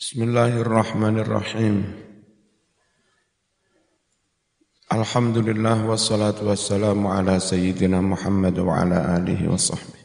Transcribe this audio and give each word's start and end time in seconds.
Bismillahirrahmanirrahim. 0.00 1.84
Alhamdulillah 4.88 5.84
wassalatu 5.84 6.48
wassalamu 6.48 7.12
ala 7.12 7.36
sayyidina 7.36 8.00
Muhammad 8.00 8.56
wa 8.64 8.80
ala 8.80 9.20
alihi 9.20 9.44
wa 9.44 9.60
sahbihi. 9.60 10.00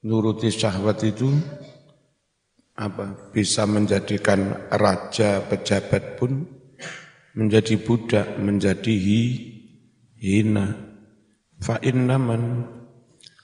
Nuruti 0.03 0.51
syahwat 0.51 0.99
itu 1.07 1.31
apa 2.75 3.31
bisa 3.31 3.67
menjadikan 3.67 4.67
raja 4.71 5.43
pejabat 5.47 6.19
pun 6.19 6.62
menjadi 7.33 7.81
budak, 7.81 8.37
menjadi 8.37 8.93
hi, 8.93 9.23
hina. 10.21 10.67
Fa 11.63 11.79
innaman 11.81 12.67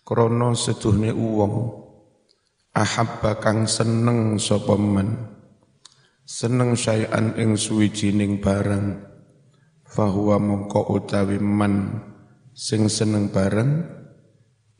krono 0.03 0.53
setuhne 0.53 1.14
uwong 1.14 1.56
ahabba 2.75 3.39
kang 3.39 3.70
seneng 3.70 4.42
sapa 4.42 4.75
men 4.75 5.39
seneng 6.28 6.75
sayan 6.75 7.38
ing 7.38 7.56
suwijining 7.56 8.43
barang 8.43 9.00
fahuwa 9.87 10.37
mongko 10.43 10.93
utawi 10.93 11.41
man 11.41 12.04
sing 12.53 12.91
seneng 12.91 13.32
barang 13.32 13.87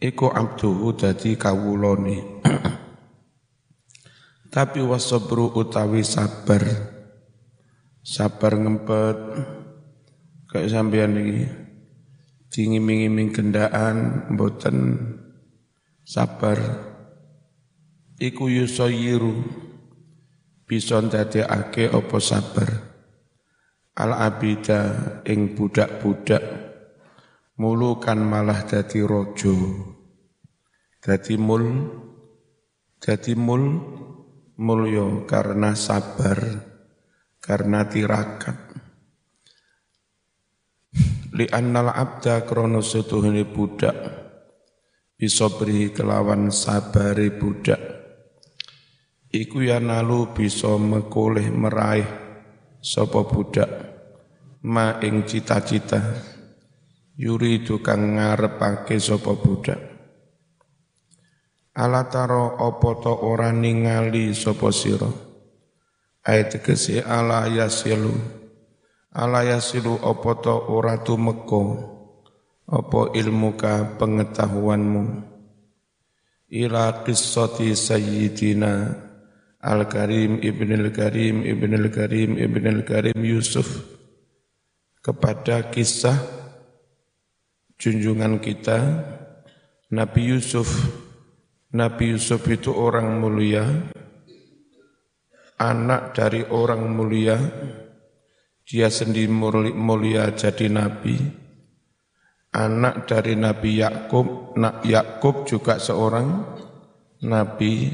iku 0.03 0.29
abduhu 0.29 0.99
dadi 0.99 1.39
kawulane. 1.39 2.43
Tapi 4.55 4.81
wasabru 4.81 5.53
utawi 5.55 6.03
sabar 6.03 6.98
sabar 8.03 8.57
ngempet. 8.57 9.19
Kayak 10.49 10.73
sampean 10.73 11.13
iki 11.21 11.45
dingiming-iming 12.49 13.31
gendaan 13.37 14.29
mboten. 14.33 14.77
Sabar. 16.09 16.57
Iku 18.19 18.51
yusayiru 18.51 19.45
bisa 20.65 20.99
ndadekake 20.99 21.93
apa 21.93 22.19
sabar? 22.19 22.71
Al 23.95 24.11
abida 24.17 24.81
ing 25.29 25.55
budak-budak. 25.55 26.43
Mulukan 27.59 28.23
malah 28.23 28.63
dadi 28.65 29.03
rojo 29.03 29.55
dadi 31.03 31.35
mul. 31.39 31.65
Dadi 32.99 33.33
mul. 33.39 33.65
Mulya 34.59 35.23
karena 35.31 35.79
sabar 35.79 36.68
karena 37.49 37.89
tirakat. 37.89 38.69
Li 41.33 41.49
annal 41.49 41.89
abda 41.89 42.45
krono 42.45 42.85
setuhuni 42.85 43.49
budak. 43.49 43.97
Bisa 45.17 45.49
beri 45.49 45.89
kelawan 45.91 46.53
sabari 46.53 47.33
budak. 47.33 47.81
Iku 49.33 49.65
ya 49.65 49.81
nalu 49.81 50.37
bisa 50.37 50.77
mekoleh 50.77 51.49
meraih 51.49 52.07
sapa 52.85 53.25
budak. 53.25 53.71
Ma 54.69 55.01
ing 55.01 55.25
cita-cita. 55.25 56.05
Yuri 57.19 57.65
tukang 57.65 58.15
ngarepake 58.15 59.01
sapa 59.01 59.33
budak. 59.35 59.81
Ala 61.75 62.07
taro 62.13 62.61
apa 62.61 62.91
to 63.01 63.15
ora 63.25 63.51
ningali 63.51 64.35
sapa 64.35 64.71
sira 64.71 65.28
ayat 66.29 66.61
kesi 66.61 67.01
ala 67.01 67.49
yasilu. 67.49 68.13
Ala 69.09 69.41
yasilu 69.49 69.97
apa 70.05 70.37
to 70.45 70.53
ora 70.69 71.01
tumeka 71.01 71.81
apa 72.69 73.17
ilmuka 73.17 73.97
pengetahuanmu? 73.97 75.25
Ila 76.53 77.01
qissati 77.05 77.73
sayyidina 77.73 79.05
Al-Karim 79.59 80.45
Ibn 80.45 80.69
Al-Karim 80.77 81.45
Ibn 81.45 81.71
Al-Karim 81.81 82.37
Ibn 82.37 82.65
Al-Karim 82.69 83.21
Yusuf. 83.25 83.97
Kepada 85.01 85.73
kisah 85.73 86.21
junjungan 87.81 88.37
kita 88.45 88.77
Nabi 89.89 90.37
Yusuf. 90.37 90.69
Nabi 91.73 92.17
Yusuf 92.17 92.45
itu 92.49 92.73
orang 92.73 93.21
mulia 93.21 93.65
anak 95.59 96.15
dari 96.15 96.47
orang 96.47 96.87
mulia, 96.95 97.37
dia 98.63 98.89
sendiri 98.89 99.29
mulia 99.75 100.31
jadi 100.33 100.71
nabi, 100.71 101.19
anak 102.55 103.11
dari 103.11 103.35
Nabi 103.35 103.83
Yakub, 103.83 104.55
nak 104.57 104.87
Yakub 104.87 105.45
juga 105.45 105.83
seorang 105.83 106.57
nabi, 107.27 107.91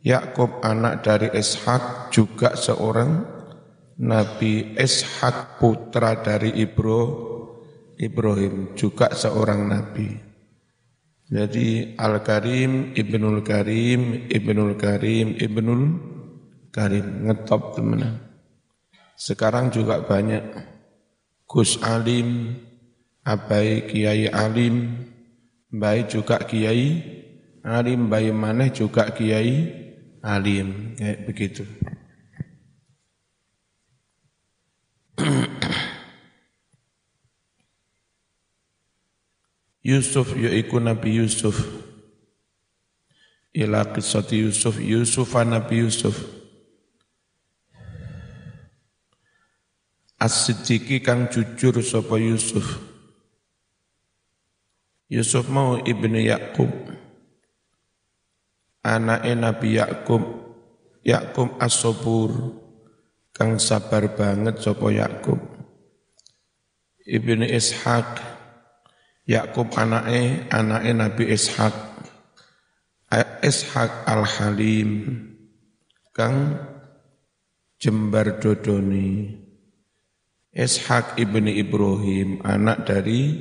Yakub 0.00 0.62
anak 0.64 1.04
dari 1.04 1.28
Ishak 1.34 2.14
juga 2.14 2.56
seorang 2.56 3.26
nabi, 4.00 4.78
Ishak 4.78 5.60
putra 5.60 6.22
dari 6.22 6.56
Ibro, 6.62 7.02
Ibrahim 8.00 8.72
juga 8.78 9.12
seorang 9.12 9.68
nabi. 9.68 10.08
Jadi 11.30 11.94
Al-Karim, 11.94 12.90
Ibnul 12.96 13.46
Karim, 13.46 14.26
Ibnul 14.26 14.74
Karim, 14.74 15.38
Ibnul 15.38 15.82
Karim 15.86 16.09
ngetop 16.74 17.74
temenan. 17.74 18.18
Sekarang 19.20 19.68
juga 19.68 20.00
banyak 20.00 20.42
Gus 21.44 21.76
Alim, 21.82 22.56
Abai 23.26 23.84
Kiai 23.90 24.30
Alim, 24.30 25.06
baik 25.68 26.08
juga 26.08 26.38
Kiai 26.40 27.02
Alim, 27.60 28.08
baik 28.08 28.32
maneh 28.32 28.72
juga 28.72 29.12
Kiai 29.12 29.68
Alim, 30.24 30.96
kayak 30.96 31.26
begitu. 31.28 31.68
Yusuf 39.84 40.36
yaiku 40.36 40.76
Nabi 40.80 41.16
Yusuf 41.20 41.56
ila 43.52 43.84
kisati 43.90 44.44
Yusuf 44.44 44.76
Yusuf 44.78 45.34
Nabi 45.34 45.84
Yusuf 45.84 46.39
As-siddiqi 50.20 51.00
kang 51.00 51.32
jujur 51.32 51.80
sapa 51.80 52.20
Yusuf. 52.20 52.76
Yusuf 55.08 55.48
mau 55.48 55.80
ibnu 55.80 56.20
Yakub 56.20 56.68
anake 58.84 59.32
Nabi 59.34 59.80
Yakub 59.80 60.22
Yakub 61.02 61.56
as-sabur 61.56 62.60
kang 63.32 63.56
sabar 63.56 64.12
banget 64.12 64.60
sapa 64.60 64.92
Yakub 64.92 65.40
Ibnu 67.04 67.48
Ishaq 67.48 68.20
Yakub 69.24 69.72
anake 69.74 70.46
anake 70.52 70.90
Nabi 70.92 71.24
Ishaq 71.32 71.74
Ishaq 73.40 74.06
al-Halim 74.06 74.90
kang 76.12 76.54
jembar 77.80 78.38
dodoni 78.38 79.39
Ishaq 80.50 81.14
ibni 81.14 81.62
Ibrahim 81.62 82.42
anak 82.42 82.82
dari 82.82 83.38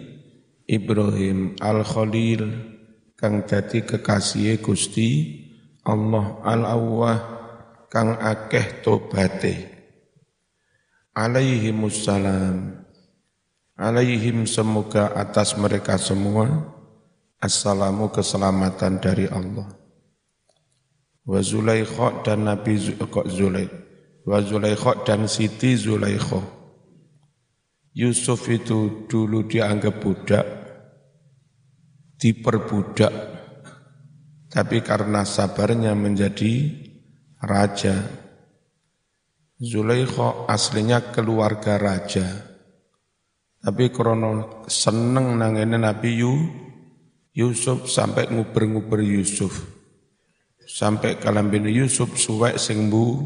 Ibrahim 0.69 1.57
al-Khalil 1.57 2.45
kang 3.17 3.49
dadi 3.49 3.81
kekasih 3.81 4.61
Gusti 4.61 5.41
Allah 5.89 6.37
al-Awwah 6.45 7.17
kang 7.89 8.13
akeh 8.13 8.85
tobate 8.85 9.73
alaihi 11.17 11.73
musallam 11.73 12.85
alaihim 13.73 14.45
semoga 14.45 15.09
atas 15.17 15.57
mereka 15.57 15.97
semua 15.97 16.77
assalamu 17.41 18.13
keselamatan 18.13 19.01
dari 19.01 19.25
Allah. 19.25 19.65
Wa 21.25 21.41
Zulaikha 21.41 22.21
dan 22.21 22.45
Nabi 22.45 22.77
Zulaikha 22.77 23.81
wa 24.29 24.37
Zulaikha 24.45 24.93
dan 25.09 25.25
Siti 25.25 25.73
Zulaikha 25.73 26.58
Yusuf 27.99 28.47
itu 28.47 29.11
dulu 29.11 29.43
dianggap 29.43 29.99
budak, 29.99 30.47
diperbudak, 32.15 33.11
tapi 34.47 34.79
karena 34.79 35.27
sabarnya 35.27 35.91
menjadi 35.99 36.79
raja. 37.43 38.07
Zulaikha 39.59 40.47
aslinya 40.47 41.11
keluarga 41.11 41.75
raja. 41.75 42.23
Tapi 43.59 43.91
krono 43.91 44.63
seneng 44.71 45.35
nangene 45.35 45.75
Nabi 45.75 46.23
Yu, 46.23 46.33
Yusuf 47.35 47.91
sampai 47.91 48.31
nguber-nguber 48.31 49.03
Yusuf. 49.03 49.51
Sampai 50.63 51.19
kalambin 51.19 51.67
Yusuf 51.67 52.15
suwek 52.15 52.55
sing 52.55 52.87
bu, 52.87 53.19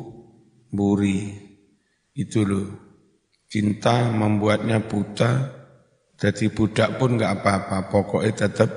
buri. 0.74 1.30
Itu 2.18 2.42
loh. 2.42 2.93
Cinta 3.54 4.10
membuatnya 4.10 4.82
buta, 4.82 5.54
jadi 6.18 6.50
budak 6.50 6.98
pun 6.98 7.22
nggak 7.22 7.38
apa-apa, 7.38 7.86
pokoknya 7.94 8.50
tetap 8.50 8.72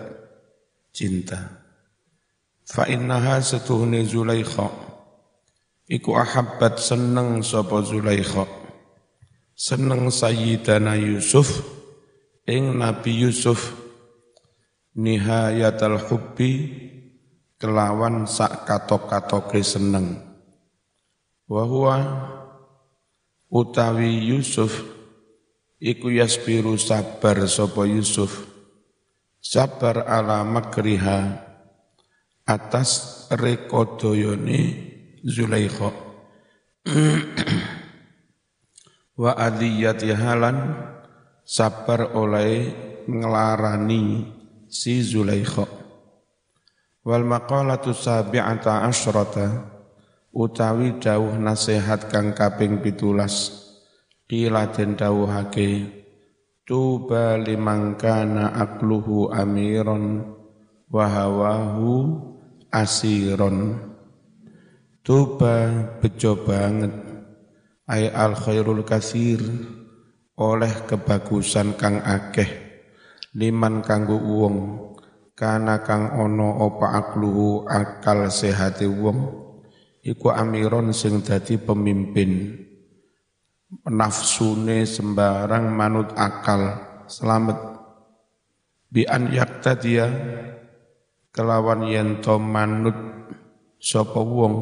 cinta. 0.92 1.64
Fa 2.60 2.84
innaha 2.84 3.40
setuhni 3.40 4.04
Zulaikha. 4.04 4.68
Iku 5.88 6.12
ahabbat 6.12 6.76
seneng 6.76 7.40
sapa 7.40 7.80
Zulaikha. 7.88 8.44
Seneng 9.56 10.12
Sayyidana 10.12 11.00
Yusuf 11.00 11.64
Ing 12.44 12.76
Nabi 12.76 13.16
Yusuf. 13.16 13.72
Nihayatal 14.92 16.04
hubbi 16.04 16.52
Kelawan 17.56 18.28
sak 18.28 18.68
katok-katoke 18.68 19.64
seneng. 19.64 20.20
Wahuwa 21.48 21.96
utawi 23.56 24.36
Yusuf 24.36 24.84
iku 25.80 26.12
yasbiru 26.12 26.76
sabar 26.76 27.40
sapa 27.48 27.88
Yusuf. 27.88 28.44
Sabar 29.40 30.04
ala 30.10 30.42
makriha 30.42 31.40
atas 32.44 33.24
rekodoyone 33.32 34.84
Zulaikha. 35.24 35.90
Wa 39.22 39.32
adiyati 39.38 40.12
halan 40.12 40.76
sabar 41.46 42.12
oleh 42.12 42.74
ngelarani 43.06 44.28
si 44.66 45.00
Zulaikha. 45.00 45.64
Wal 47.06 47.22
maqalatu 47.22 47.94
sabi'ata 47.94 48.82
asyrata 48.82 49.75
utawi 50.36 51.00
dawuh 51.00 51.40
nasihat 51.40 52.12
kang 52.12 52.36
kaping 52.36 52.84
pitulas. 52.84 53.64
Qila 54.28 54.68
den 54.74 54.98
dawuhake 55.00 55.88
tuba 56.68 57.40
liman 57.40 57.96
kana 57.96 58.52
akluhu 58.52 59.32
amiron 59.32 60.36
wa 60.92 61.06
hawahu 61.08 62.20
asiron. 62.68 63.80
Tuba 65.00 65.72
bejo 66.04 66.36
banget. 66.44 66.92
Ay 67.86 68.10
al 68.10 68.34
khairul 68.34 68.82
kasir 68.82 69.40
oleh 70.36 70.74
kebagusan 70.84 71.78
kang 71.78 72.02
akeh. 72.02 72.50
Liman 73.32 73.80
kanggo 73.86 74.18
wong 74.18 74.56
kana 75.38 75.86
kang 75.86 76.18
ono 76.18 76.66
opa 76.66 76.98
akluhu 76.98 77.70
akal 77.70 78.26
sehati 78.26 78.90
wong 78.90 79.45
iku 80.06 80.30
amiron 80.30 80.94
sing 80.94 81.26
dadi 81.26 81.58
pemimpin. 81.58 82.54
Nafsune 83.90 84.86
sembarang 84.86 85.74
manut 85.74 86.14
akal. 86.14 86.78
Selamat. 87.10 87.58
Bi 88.86 89.02
an 89.02 89.34
dia 89.82 90.06
kelawan 91.34 91.90
yen 91.90 92.22
to 92.22 92.38
manut 92.38 92.94
sapa 93.82 94.22
wong? 94.22 94.56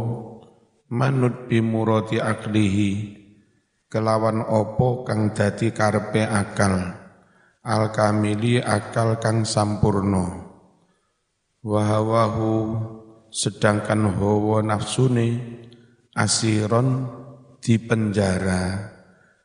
Manut 0.88 1.52
bimurati 1.52 2.16
aklihi. 2.16 2.92
Kelawan 3.92 4.40
opo 4.48 5.04
kang 5.04 5.36
dadi 5.36 5.68
karepe 5.70 6.24
akal? 6.24 7.04
Al 7.64 7.92
kamili 7.92 8.60
akal 8.60 9.20
kang 9.20 9.44
sampurno 9.44 10.44
wahawahu 11.64 12.52
sedangkan 13.34 14.14
hawa 14.14 14.62
nafsune 14.62 15.42
asiron 16.14 17.10
di 17.58 17.82
penjara 17.82 18.94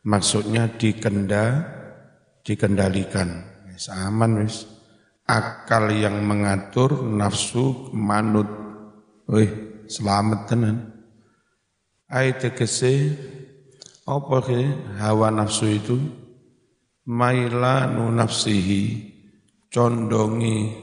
maksudnya 0.06 0.70
dikenda 0.70 1.66
dikendalikan. 2.46 3.50
Aman 3.90 4.44
wis. 4.44 4.68
Akal 5.30 5.94
yang 5.94 6.26
mengatur 6.26 7.06
nafsu 7.06 7.94
manut. 7.94 8.50
Wih 9.30 9.86
selamat 9.86 10.40
tenan. 10.50 10.78
Ayat 12.10 12.42
tegese 12.50 13.14
apa 14.10 14.42
ke 14.42 14.66
hawa 14.98 15.30
nafsu 15.30 15.70
itu? 15.70 15.98
Mailanu 17.06 18.10
nafsihi 18.10 19.14
condongi 19.70 20.74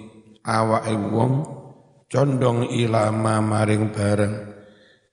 awake 0.46 0.94
wong 1.10 1.55
condong 2.06 2.70
ilama 2.70 3.42
maring 3.42 3.90
bareng. 3.90 4.34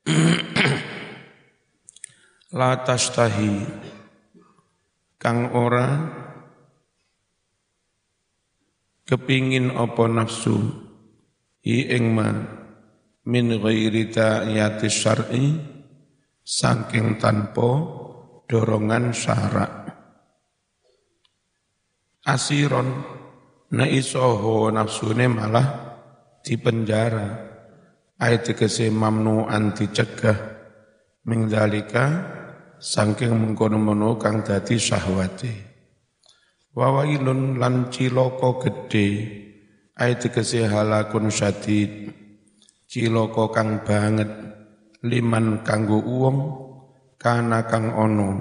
La 2.58 2.86
tastahi 2.86 3.66
kang 5.18 5.50
ora 5.58 5.90
kepingin 9.10 9.74
apa 9.74 10.06
nafsu 10.06 10.62
i 11.66 11.90
ing 11.98 12.14
ma 12.14 12.30
min 13.26 13.48
ghairi 13.58 14.14
ta'yati 14.14 14.90
syar'i 14.92 15.46
saking 16.46 17.18
tanpa 17.18 17.70
dorongan 18.46 19.16
syarak. 19.16 19.74
Asiron 22.24 22.88
na 23.74 23.90
isoho 23.90 24.70
nafsune 24.70 25.26
malah 25.26 25.83
di 26.44 26.60
penjara. 26.60 27.56
Ayat 28.20 28.54
tegese 28.54 28.92
mamnuan 28.92 29.74
dicegah 29.74 30.38
mingdalika 31.24 32.06
saking 32.78 33.32
mengkono-mono 33.32 34.20
kang 34.20 34.44
dadi 34.44 34.76
syahwate 34.76 35.74
wawailun 36.74 37.62
lan 37.62 37.94
ciloko 37.94 38.58
gede 38.60 39.08
ayat 39.94 40.28
tegese 40.28 40.66
halakun 40.66 41.30
syadid 41.30 42.10
ciloko 42.90 43.54
kang 43.54 43.86
banget 43.86 44.30
liman 45.06 45.62
kanggo 45.62 46.00
uwong 46.02 46.40
kana 47.20 47.64
kang 47.68 47.92
ono. 47.96 48.32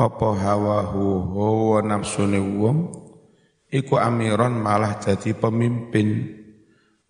Apa 0.00 0.32
hawahu 0.32 1.36
hawa 1.36 1.84
nafsune 1.84 2.40
wong 2.40 2.88
iku 3.68 4.00
amiron 4.00 4.56
malah 4.56 4.96
jadi 4.96 5.36
pemimpin 5.36 6.39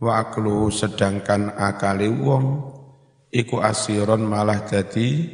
wa 0.01 0.25
aklu 0.25 0.73
sedangkan 0.73 1.61
akali 1.61 2.09
wong 2.09 2.73
iku 3.29 3.61
asiron 3.61 4.25
malah 4.25 4.65
jadi 4.65 5.29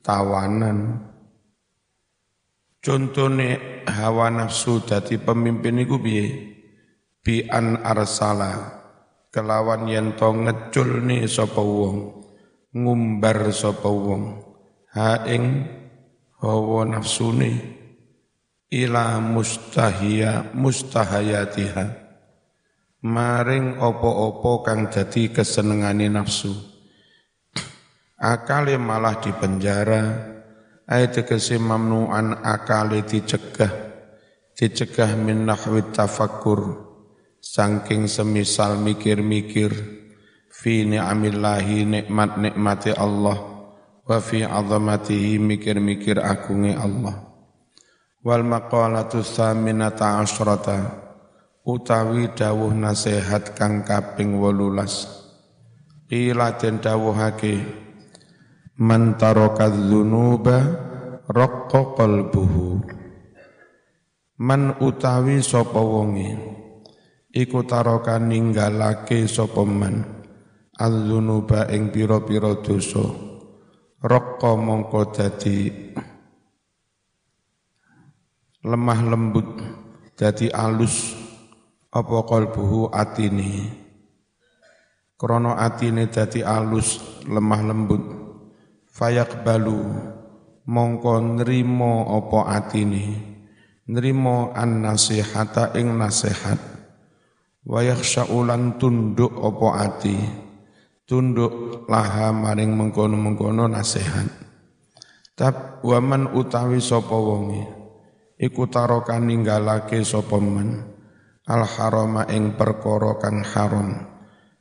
tawanan. 0.00 1.10
Contone 2.82 3.82
hawa 3.86 4.26
nafsu 4.30 4.82
dadi 4.82 5.18
pemimpin 5.18 5.82
iku 5.82 6.02
piye? 6.02 6.26
Bi 7.22 7.46
an 7.46 7.78
arsala 7.78 8.82
kelawan 9.30 9.86
yen 9.86 10.18
to 10.18 10.34
ngeculne 10.34 11.22
sapa 11.30 11.62
wong 11.62 12.26
ngumbar 12.74 13.54
sapa 13.54 13.86
wong 13.86 14.42
ha 14.90 15.22
ing 15.30 15.66
hawa 16.42 16.82
nafsune. 16.86 17.78
Ila 18.72 19.20
mustahia 19.20 20.48
mustahayatiha 20.56 22.01
maring 23.02 23.82
opo-opo 23.82 24.62
kang 24.62 24.86
dadi 24.86 25.34
kesenengane 25.34 26.06
nafsu. 26.06 26.54
Akale 28.22 28.78
malah 28.78 29.18
dipenjara. 29.18 30.30
Ayat 30.86 31.22
tegese 31.22 31.58
mamnuan 31.58 32.38
akale 32.46 33.02
dicegah. 33.02 33.70
Dicegah 34.54 35.18
min 35.18 35.42
nahwi 35.50 35.90
tafakkur. 35.90 36.90
Sangking 37.42 38.06
semisal 38.06 38.78
mikir-mikir. 38.78 39.74
Fi 40.46 40.86
ni'amillahi 40.86 41.82
nikmat-nikmati 41.82 42.94
Allah. 42.94 43.38
Wa 44.06 44.22
fi 44.22 44.46
azamatihi 44.46 45.42
mikir-mikir 45.42 46.22
agungi 46.22 46.78
Allah. 46.78 47.18
Wal 48.22 48.46
maqalatu 48.46 49.26
thaminata 49.26 50.22
asyrata 50.22 51.01
utawi 51.62 52.34
dawuh 52.34 52.74
nasihat 52.74 53.54
kang 53.54 53.86
kaping 53.86 54.34
18. 54.38 56.10
Qila 56.10 56.58
den 56.58 56.82
dawuhake 56.82 57.62
man 58.82 59.14
taraka 59.14 59.70
dzunuba 59.70 60.58
raqqa 61.30 61.94
qalbuhu. 61.96 62.82
Man 64.42 64.74
utawi 64.82 65.38
sapa 65.38 65.78
wonge 65.78 66.34
iku 67.30 67.62
ninggalake 68.18 69.24
sapa 69.30 69.62
man 69.62 70.02
al-dzunuba 70.76 71.70
ing 71.70 71.94
pira-pira 71.94 72.58
dosa 72.58 73.06
raqqa 74.02 74.50
mongko 74.58 75.00
dadi 75.14 75.70
lemah 78.66 79.00
lembut 79.06 79.48
dadi 80.18 80.50
alus 80.50 81.21
apa 81.92 82.24
qalbuhu 82.24 82.88
atine 82.88 83.68
krana 85.20 85.60
atine 85.60 86.08
dadi 86.08 86.40
alus 86.42 86.98
lemah 87.28 87.62
lembut. 87.62 88.02
Fayak 88.92 89.40
balu 89.40 89.88
mongko 90.68 91.40
nrimo 91.40 92.12
apa 92.12 92.60
atine 92.60 93.04
nrimo 93.88 94.50
an 94.56 94.82
nasihata 94.82 95.76
ing 95.76 95.96
nasihat. 95.96 96.58
Wa 97.62 97.78
yakhshaulan 97.86 98.74
tunduk 98.82 99.38
opo 99.38 99.70
ati? 99.70 100.18
Tunduk 101.06 101.86
laha 101.86 102.34
maring 102.34 102.74
mengkono-mengkono 102.74 103.70
nasihat. 103.70 104.26
Tab 105.38 105.78
waman 105.86 106.34
utawi 106.34 106.82
sapa 106.82 107.14
wonge? 107.14 107.62
Iku 108.34 108.66
taroka 108.66 109.14
ninggalake 109.22 110.02
sapa 110.02 110.42
men 110.42 110.91
al 111.46 111.66
harama 111.66 112.22
ing 112.30 112.54
perkara 112.54 113.18
kang 113.18 113.42
haram. 113.42 113.88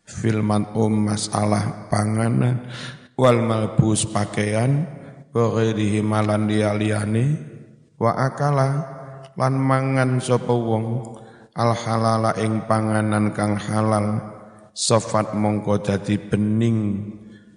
Fil 0.05 0.41
um 0.41 0.93
masalah 1.07 1.87
panganan. 1.87 2.67
Wal 3.17 3.41
malbus 3.45 4.09
pakaian. 4.09 4.87
Baghairihi 5.31 6.03
malan 6.03 6.51
liyane 6.51 7.39
wa 7.95 8.11
akala 8.19 8.83
lan 9.39 9.55
mangan 9.55 10.19
sapa 10.19 10.51
wong. 10.51 11.15
Al 11.55 11.71
halala 11.75 12.35
ing 12.39 12.67
panganan 12.67 13.31
kang 13.31 13.55
halal. 13.55 14.19
Sofat 14.71 15.35
mongko 15.35 15.83
dadi 15.83 16.15
bening. 16.19 17.07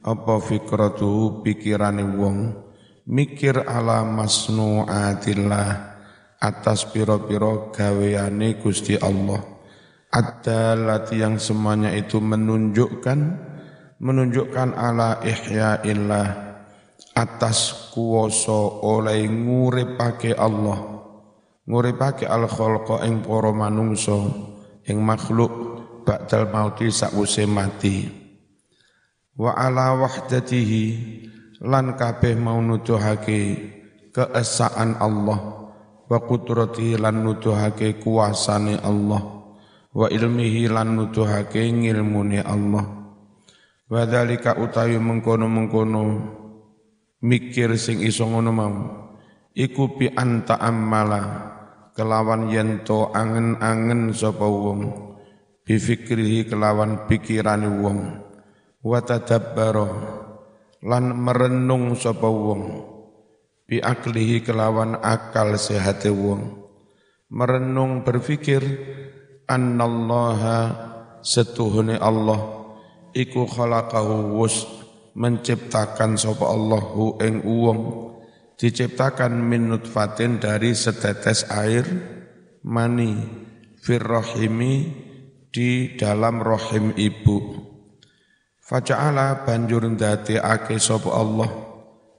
Apa 0.04 0.37
fikratu 0.38 1.40
pikirane 1.40 2.04
wong? 2.04 2.61
Mikir 3.09 3.64
ala 3.64 4.04
masnuatillah 4.04 5.94
atas 6.45 6.85
piro-piro 6.93 7.73
gaweane 7.73 8.61
Gusti 8.61 9.01
Allah. 9.01 9.41
Adalah 10.13 11.09
yang 11.11 11.41
semuanya 11.41 11.91
itu 11.97 12.21
menunjukkan 12.21 13.19
menunjukkan 13.99 14.77
ala 14.77 15.25
ihya'illah 15.25 16.29
atas 17.17 17.91
kuoso 17.97 18.85
oleh 18.85 19.25
nguripake 19.27 20.37
Allah. 20.37 20.79
Nguripake 21.65 22.29
al 22.29 22.45
khalqa 22.45 23.09
ing 23.09 23.25
para 23.25 23.51
manungsa 23.51 24.21
ing 24.85 25.01
makhluk 25.01 25.51
ba'dal 26.05 26.53
mauti 26.53 26.93
sakwuse 26.93 27.49
mati. 27.49 28.07
Wa 29.35 29.57
ala 29.57 29.99
wahdatihi 29.99 30.87
lan 31.65 31.97
kabeh 31.99 32.39
mau 32.39 32.61
nuduhake 32.61 33.41
keesaan 34.15 35.01
Allah 35.01 35.63
wa 36.05 36.19
qudratihi 36.21 37.01
lan 37.01 37.25
nuduhake 37.25 37.97
kuasane 38.01 38.77
Allah 38.81 39.35
wa 39.95 40.11
ilmihi 40.11 40.67
lan 40.69 40.99
nuduhake 40.99 41.65
ngilmune 41.71 42.43
Allah. 42.43 42.85
Wa 43.85 44.03
dzalika 44.09 44.59
utawi 44.59 44.99
mengkono-mengkono 44.99 46.03
mikir 47.23 47.79
sing 47.79 48.03
iso 48.03 48.27
ngono 48.27 48.51
mau 48.51 48.77
iku 49.55 49.95
bi 49.95 50.11
anta 50.11 50.59
ammala 50.59 51.53
kelawan 51.95 52.51
yento 52.51 53.15
angen-angen 53.15 54.11
sapa 54.11 54.43
wong 54.45 54.91
bifikrihi 55.63 56.51
kelawan 56.51 57.07
pikirane 57.07 57.71
wong. 57.71 58.01
Wa 58.85 59.01
tadabbara 59.01 59.89
lan 60.85 61.17
merenung 61.17 61.97
sapa 61.97 62.29
wong 62.29 62.94
bi 63.64 63.80
aklihi 63.80 64.44
kelawan 64.44 65.00
akal 65.00 65.56
sehate 65.56 66.12
wong 66.12 66.64
merenung 67.33 68.04
berfikir 68.04 68.62
annallaha 69.49 70.73
setuhune 71.25 71.97
Allah 71.97 72.68
iku 73.16 73.49
khalaqahu 73.49 74.37
wus 74.37 74.68
menciptakan 75.14 76.18
sapa 76.18 76.44
Allahu 76.44 77.18
ing 77.23 77.42
wong 77.47 77.80
diciptakan 78.59 79.35
min 79.35 79.71
nutfatin 79.73 80.38
dari 80.42 80.75
setetes 80.75 81.47
air 81.50 81.87
mani 82.66 83.18
firrohimi 83.83 85.04
di 85.54 85.94
dalam 85.94 86.42
rohim 86.42 86.97
ibu. 86.99 87.62
Faja'ala 88.64 89.44
banjur 89.47 89.87
ndati 89.87 90.40
ake 90.40 90.80
sapa 90.80 91.14
Allah 91.14 91.74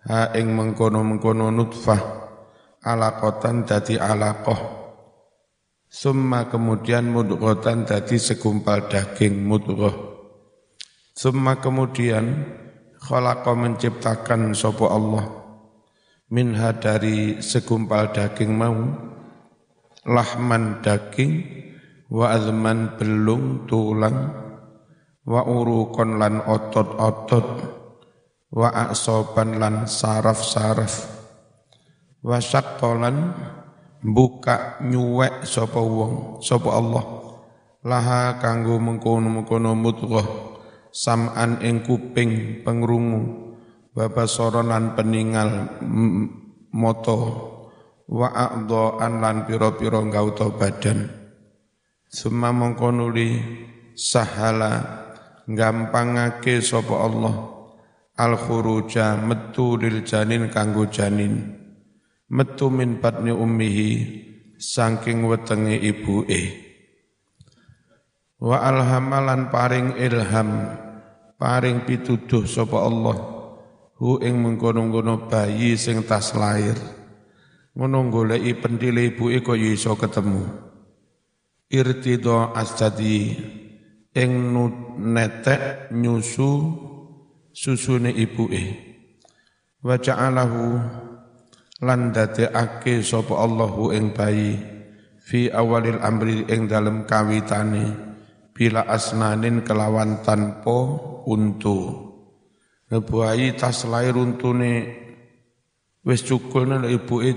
ha 0.06 0.32
ing 0.38 0.54
mengkono-mengkono 0.54 1.50
nutfah 1.50 2.02
alaqatan 2.86 3.66
dadi 3.66 3.98
alaqah. 3.98 4.86
Summa 5.90 6.46
kemudian 6.52 7.10
mudghatan 7.10 7.88
dadi 7.88 8.22
segumpal 8.22 8.86
daging 8.92 9.42
mudghah. 9.42 9.96
Summa 11.16 11.58
kemudian 11.58 12.46
khalaqa 13.00 13.56
menciptakan 13.56 14.54
sapa 14.54 14.86
Allah. 14.92 15.26
Minha 16.30 16.76
dari 16.76 17.40
segumpal 17.40 18.12
daging 18.12 18.52
mau 18.52 18.76
lahman 20.06 20.82
daging 20.84 21.46
wa 22.12 22.34
azman 22.34 22.98
belung 22.98 23.66
tulang 23.70 24.34
wa 25.26 25.42
urukon 25.46 26.22
lan 26.22 26.42
otot-otot 26.46 27.75
wa 28.56 28.72
aksoban 28.72 29.60
lan 29.60 29.84
saraf-saraf. 29.84 31.12
Wa 32.24 32.40
syaktolan 32.40 33.36
buka 34.02 34.80
nyuwek 34.82 35.44
sapa 35.44 35.78
wong 35.78 36.40
sapa 36.40 36.72
Allah. 36.72 37.04
Laha 37.86 38.42
kanggo 38.42 38.82
mengkono-mengkono 38.82 39.78
mudghah 39.78 40.26
sam'an 40.90 41.62
ing 41.62 41.86
kuping 41.86 42.64
pengrungu. 42.66 43.54
Bapak 43.94 44.26
soronan 44.26 44.98
peninggal 44.98 45.80
moto 46.74 47.20
wa 48.10 48.28
a'dha'an 48.28 49.22
lan 49.22 49.46
piro-piro 49.46 50.02
ngauta 50.02 50.50
badan. 50.52 51.06
Summa 52.10 52.50
mongkonuli 52.52 53.40
sahala 53.94 54.82
gampangake 55.46 56.60
sapa 56.60 56.96
Allah 57.06 57.55
al 58.16 58.40
khuruja 58.40 59.20
metu 59.20 59.76
lil 59.76 60.08
janin 60.08 60.48
kanggo 60.48 60.88
janin. 60.88 61.60
Metu 62.32 62.72
min 62.74 62.98
batni 62.98 63.30
ummihi 63.30 63.92
saking 64.58 65.28
wetenge 65.28 65.78
ibuke. 65.78 66.66
Wa 68.42 68.66
alhamalan 68.66 69.52
paring 69.52 69.96
ilham 70.00 70.76
paring 71.36 71.84
pituduh 71.84 72.48
sapa 72.48 72.84
Allah 72.84 73.18
hu 73.96 74.20
ing 74.20 74.42
mengkono-kono 74.44 75.28
bayi 75.28 75.76
sing 75.80 76.04
tas 76.04 76.36
lahir. 76.36 76.76
Ngono 77.76 78.08
goleki 78.08 78.56
pentile 78.56 79.12
ibuke 79.12 79.44
kok 79.44 79.60
ya 79.60 79.70
iso 79.76 79.94
ketemu. 80.00 80.44
Irtido 81.68 82.56
asadi 82.56 83.36
ing 84.16 84.32
netek 84.96 85.92
nyusu 85.92 86.52
susune 87.56 88.12
ibuke 88.12 88.76
wa 89.80 89.96
ja'alahu 89.96 90.76
lan 91.88 92.12
dadekake 92.12 93.00
sapa 93.00 93.32
Allahu 93.32 93.96
ing 93.96 94.12
bayi 94.12 94.60
fi 95.24 95.48
awalil 95.48 96.04
amri 96.04 96.44
ing 96.52 96.68
dalem 96.68 97.08
kawitane 97.08 97.96
bila 98.52 98.84
asnanin 98.92 99.64
kelawan 99.64 100.20
tanpa 100.24 101.00
untu. 101.28 102.04
Bayi 102.88 103.52
tas 103.60 103.84
lahir 103.84 104.16
untune. 104.16 105.04
Wis 106.06 106.22
cukul 106.22 106.70
nang 106.70 106.86
ibuke 106.86 107.34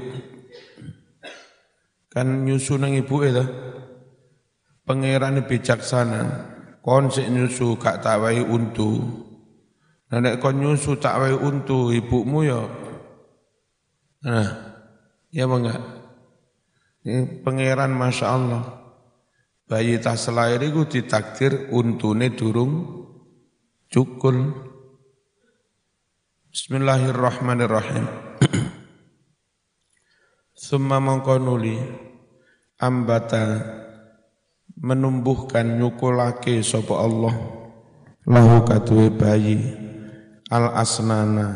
kan 2.13 2.47
nyusu 2.47 2.77
nang 2.79 2.95
ibuke 2.95 3.35
ta? 3.35 3.45
Pangeran 4.87 5.43
bijaksana. 5.43 6.21
Kon 6.85 7.11
sik 7.11 7.27
nyusu 7.33 7.75
gak 7.81 8.05
tak 8.05 8.23
wae 8.23 8.39
untu 8.45 9.28
nah 10.09 10.19
nek 10.25 10.41
kon 10.41 10.57
nyusu 10.57 10.97
tak 10.97 11.21
wae 11.21 11.37
untu 11.37 11.93
ibumu 11.93 12.41
ya. 12.45 12.65
Nah 14.25 14.49
ya 15.29 15.45
bangga 15.45 15.77
ini 17.05 17.45
pangeran 17.45 17.93
Masya 17.93 18.27
Allah 18.27 18.65
bayi 19.69 20.01
tas 20.01 20.25
lahir 20.33 20.65
itu 20.65 20.89
ditakdir 20.89 21.69
untune 21.69 22.33
durung 22.33 23.05
cukul. 23.93 24.57
Bismillahirrahmanirrahim. 26.49 28.09
Summa 30.59 30.99
mongkonuli 30.99 31.77
ambata 32.81 33.63
menumbuhkan 34.81 35.79
nyukulake 35.79 36.65
sapa 36.65 36.99
Allah. 36.99 37.35
Lahu 38.29 38.65
kaduwe 38.65 39.13
bayi 39.13 39.88
al 40.49 40.73
asnana 40.73 41.49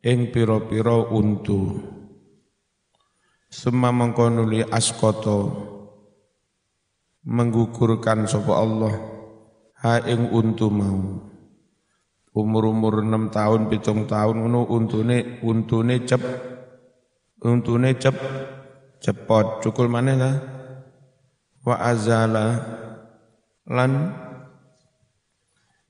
ing 0.00 0.32
pira-pira 0.32 0.96
untu. 1.12 1.80
Summa 3.52 3.94
mengkonuli 3.94 4.64
askoto 4.66 5.38
menggugurkan 7.24 8.26
sapa 8.26 8.52
Allah 8.58 8.94
ha 9.84 10.00
ing 10.08 10.32
untu 10.32 10.68
mau. 10.72 11.30
Umur-umur 12.34 13.06
6 13.06 13.30
tahun 13.30 13.70
pitung 13.70 14.10
tahun 14.10 14.42
ngono 14.42 14.66
untune 14.66 15.38
untune 15.46 16.02
cep 16.02 16.18
untune 17.44 17.94
cep 17.94 18.16
cepot. 18.98 19.62
Cukul 19.62 19.86
mana 19.86 20.18
ta? 20.18 20.32
Wa 21.62 21.78
azala 21.78 22.58
lan 23.70 23.92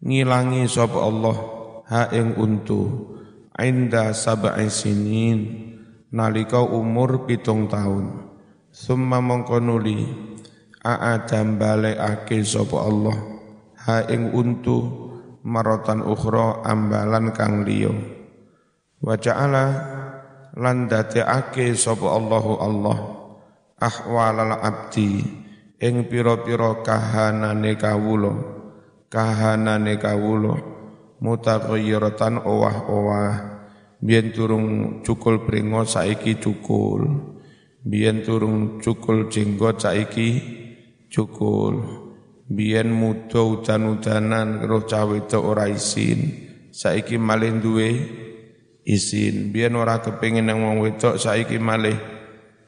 ngilangi 0.04 0.68
sapa 0.68 1.00
Allah 1.00 1.53
ha 1.88 2.08
ing 2.12 2.36
untu. 2.36 3.12
Inda 3.54 4.10
sab'i 4.10 4.66
sinin 4.66 5.38
nalika 6.10 6.58
umur 6.58 7.22
pitung 7.24 7.70
tahun. 7.70 8.34
Summa 8.74 9.22
mongko 9.22 9.62
nuli 9.62 10.02
a'adam 10.82 11.54
balekake 11.54 12.42
sapa 12.42 12.82
Allah 12.82 13.16
ha 13.86 14.02
ing 14.10 14.34
untu 14.34 14.82
marotan 15.46 16.02
ukhra 16.02 16.66
ambalan 16.66 17.30
kang 17.30 17.62
liya. 17.62 17.94
Wa 18.98 19.14
ja'ala 19.14 19.64
lan 20.58 20.90
dadekake 20.90 21.78
sapa 21.78 22.10
Allahu 22.10 22.52
Allah 22.58 22.98
ahwalal 23.78 24.58
abdi 24.58 25.22
ing 25.82 25.94
pira-pira 26.08 26.80
kahanane 26.80 27.74
kawula 27.74 28.32
kahanane 29.10 29.98
kawula 29.98 30.73
mutaghayyiratan 31.20 32.42
owah-owah. 32.42 33.54
Biyen 34.04 34.34
turung 34.36 34.66
cukul 35.00 35.46
pringo 35.46 35.86
saiki 35.86 36.38
cukul. 36.38 37.34
Biyen 37.84 38.24
turung 38.24 38.80
cukul 38.80 39.28
jenggot 39.28 39.84
saiki 39.84 40.40
cukul. 41.12 42.04
Biyen 42.44 42.92
muda 42.92 43.40
udan-udanan 43.40 44.64
roh 44.68 44.84
cawe 44.84 45.18
ora 45.40 45.66
isin 45.72 46.44
saiki 46.74 47.16
malih 47.16 47.62
duwe 47.62 47.90
isin. 48.84 49.54
Biyen 49.54 49.78
ora 49.78 50.02
kepengin 50.02 50.50
nang 50.50 50.60
wong 50.60 50.76
wedok 50.84 51.16
saiki 51.16 51.56
malih 51.56 51.96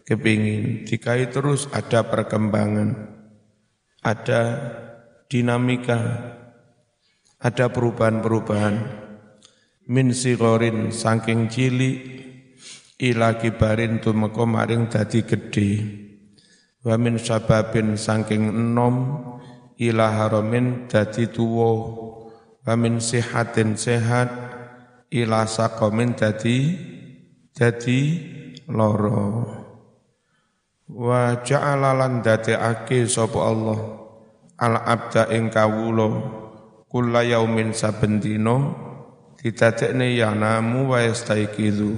kepingin 0.07 0.87
dikai 0.87 1.29
terus 1.35 1.67
ada 1.75 2.07
perkembangan, 2.07 2.95
ada 4.07 4.43
dinamika, 5.27 5.99
ada 7.41 7.69
perubahan-perubahan. 7.69 9.05
Min 9.87 10.11
sigorin 10.11 10.91
saking 10.91 11.47
cili 11.47 11.93
ila 12.99 13.39
kibarin 13.39 14.03
tumeka 14.03 14.43
maring 14.43 14.91
dadi 14.91 15.23
gedhe. 15.23 15.71
Wa 16.83 16.99
min 16.99 17.19
sababin 17.23 17.95
saking 17.95 18.51
enom 18.51 18.97
ila 19.79 20.07
haramin 20.11 20.91
dadi 20.91 21.31
tuwa. 21.31 21.73
Wa 22.67 22.75
min 22.75 22.99
sihatin 22.99 23.79
sehat 23.79 24.29
ila 25.15 25.47
saqamin 25.47 26.19
dadi 26.19 26.75
dadi 27.55 28.01
loro 28.67 29.47
wa 30.87 31.43
ja'ala 31.43 31.95
lan 31.99 32.23
dadekake 32.23 33.07
sapa 33.11 33.39
Allah 33.43 33.79
al 34.59 34.75
abda 34.87 35.31
ing 35.35 35.51
kawula 35.51 36.09
kula 36.87 37.27
yaumin 37.27 37.75
saben 37.75 38.23
dina 38.23 38.73
didadekne 39.39 40.17
ya 40.17 40.35
namu 40.35 40.91
wa 40.95 41.03
yastaiqizu 41.03 41.95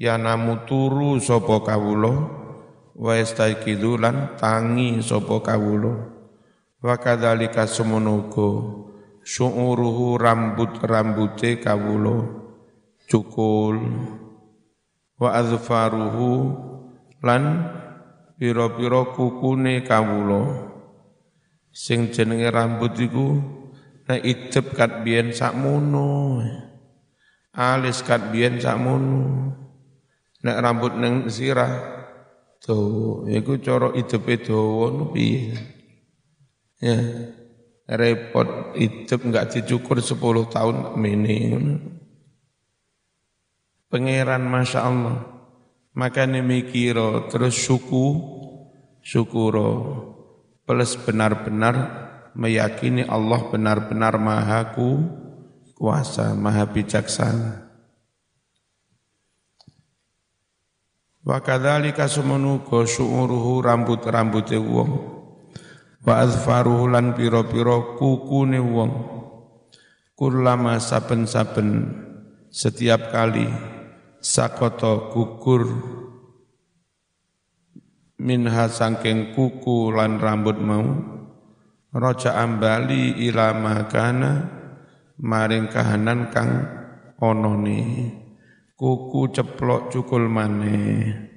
ya 0.00 0.16
namu 0.16 0.64
turu 0.64 1.20
sapa 1.20 1.60
kawula 1.66 2.40
wa 3.00 3.16
yastaiqizu 3.16 3.96
lan 3.96 4.36
tangi 4.36 5.00
sapa 5.00 5.40
kawula. 5.40 6.20
Wa 6.80 6.96
kadzalika 6.96 7.68
semonogo 7.68 8.48
syu'uruhu 9.24 10.20
rambut-rambute 10.20 11.60
kawula. 11.60 12.24
Cukul. 13.08 13.76
Wa 15.20 15.28
azfaruhu 15.36 16.56
lan 17.20 17.42
pira-pira 18.40 19.12
kukune 19.12 19.84
kawula. 19.84 20.72
Sing 21.72 22.08
jenenge 22.12 22.48
rambut 22.48 22.96
iku 22.96 23.59
nek 24.10 24.26
idep 24.26 24.74
kat 24.74 25.06
biyen 25.06 25.30
sakmono 25.30 26.42
alis 27.54 28.02
kat 28.02 28.34
biyen 28.34 28.58
sakmono 28.58 29.54
nek 30.42 30.58
rambut 30.58 30.98
ning 30.98 31.30
sirah 31.30 31.70
tuh 32.58 33.30
iku 33.30 33.62
cara 33.62 33.94
idepe 33.94 34.42
dawa 34.42 34.86
no 34.90 35.04
piye? 35.14 35.54
Ya 36.82 36.98
repot 37.86 38.74
idep 38.74 39.20
enggak 39.26 39.54
dicukur 39.54 40.02
10 40.02 40.18
tahun 40.50 40.76
mene 40.98 41.38
Pangeran 43.90 44.46
Masya 44.46 44.80
Allah. 44.86 45.18
Makanya 45.98 46.46
mikiro 46.46 47.26
terus 47.26 47.58
syuku, 47.58 48.06
syukuro. 49.02 49.70
Plus 50.62 50.94
benar-benar 50.94 51.74
meyakini 52.34 53.06
Allah 53.06 53.46
benar-benar 53.48 54.18
maha 54.20 54.74
ku, 54.74 55.00
kuasa, 55.74 56.34
maha 56.36 56.68
bijaksana. 56.68 57.70
Wa 61.20 61.38
kadzalika 61.44 62.08
sumunuga 62.08 62.88
syu'uruhu 62.88 63.60
rambut-rambute 63.60 64.56
wong. 64.56 64.90
Wa 66.00 66.24
azfaruhu 66.24 66.88
lan 66.88 67.12
pira-pira 67.12 68.00
kukune 68.00 68.56
wong. 68.56 68.92
Kullama 70.16 70.80
saben-saben 70.80 71.96
setiap 72.48 73.12
kali 73.12 73.48
sakoto 74.20 75.12
gugur 75.12 75.64
minha 78.20 78.68
sangking 78.68 79.32
kuku 79.32 79.88
lan 79.96 80.20
rambut 80.20 80.60
mau 80.60 80.84
roja 81.90 82.38
ambali 82.38 83.18
ila 83.26 83.54
makana 83.54 84.46
maring 85.18 85.66
kahanan 85.68 86.30
kang 86.30 86.52
onone. 87.20 87.80
Kuku 88.78 89.28
ceplok 89.28 89.92
cukul 89.92 90.24
maneh. 90.32 91.28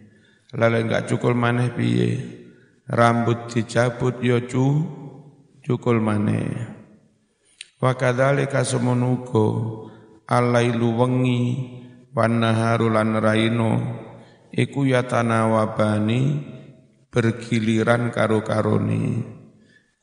Lalu 0.55 0.87
enggak 0.87 1.11
cukul 1.11 1.35
maneh 1.35 1.75
piye? 1.75 2.09
Rambut 2.87 3.51
dicabut 3.51 4.23
yo 4.23 4.39
ya 4.39 4.47
cu 4.47 4.65
cukul 5.59 5.99
maneh. 5.99 6.47
Wa 7.83 7.99
kadzalika 7.99 8.63
semonugo 8.63 9.47
alailu 10.23 10.95
wengi 10.95 11.41
wanaharu 12.15 12.87
lan 12.87 13.19
raino 13.19 13.71
iku 14.55 14.87
yatanawabani 14.87 16.21
bergiliran 17.11 18.07
karo 18.15 18.39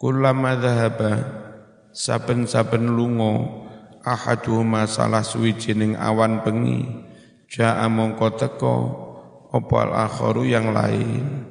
kullama 0.01 0.57
dhahaba 0.57 1.13
saben-saben 1.93 2.89
lungo 2.89 3.69
ahaduhuma 4.01 4.89
salah 4.89 5.21
suwijining 5.21 5.93
awan 5.93 6.41
bengi 6.41 6.89
jaa 7.53 7.85
mongko 7.85 8.33
teko 8.41 8.77
opal 9.53 9.93
akharu 9.93 10.49
yang 10.49 10.73
lain. 10.73 11.45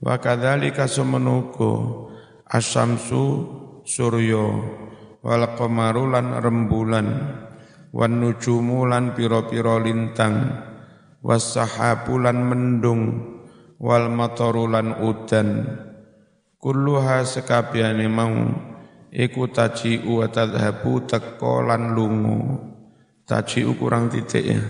Wa 0.00 0.16
kadzalika 0.16 0.88
semenuko 0.88 2.08
asamsu 2.48 3.24
suryo 3.84 4.46
wal 5.20 5.44
qamaru 5.52 6.08
lan 6.08 6.40
rembulan 6.40 7.08
wan 7.92 8.12
nujumu 8.16 8.88
lan 8.88 9.12
pira-pira 9.12 9.76
lintang 9.80 10.56
was 11.20 11.56
sahabulan 11.56 12.36
mendung 12.36 13.02
wal 13.80 14.08
matarulan 14.12 14.92
udan 15.04 15.48
kulluha 16.64 17.28
sekabehane 17.28 18.08
mau 18.08 18.32
iku 19.12 19.52
taji 19.52 20.00
wa 20.00 20.24
tadhabu 20.32 21.04
teko 21.04 21.60
lan 21.60 21.92
lungo 21.92 22.40
taji 23.28 23.68
kurang 23.76 24.08
titik 24.08 24.48
ya. 24.48 24.64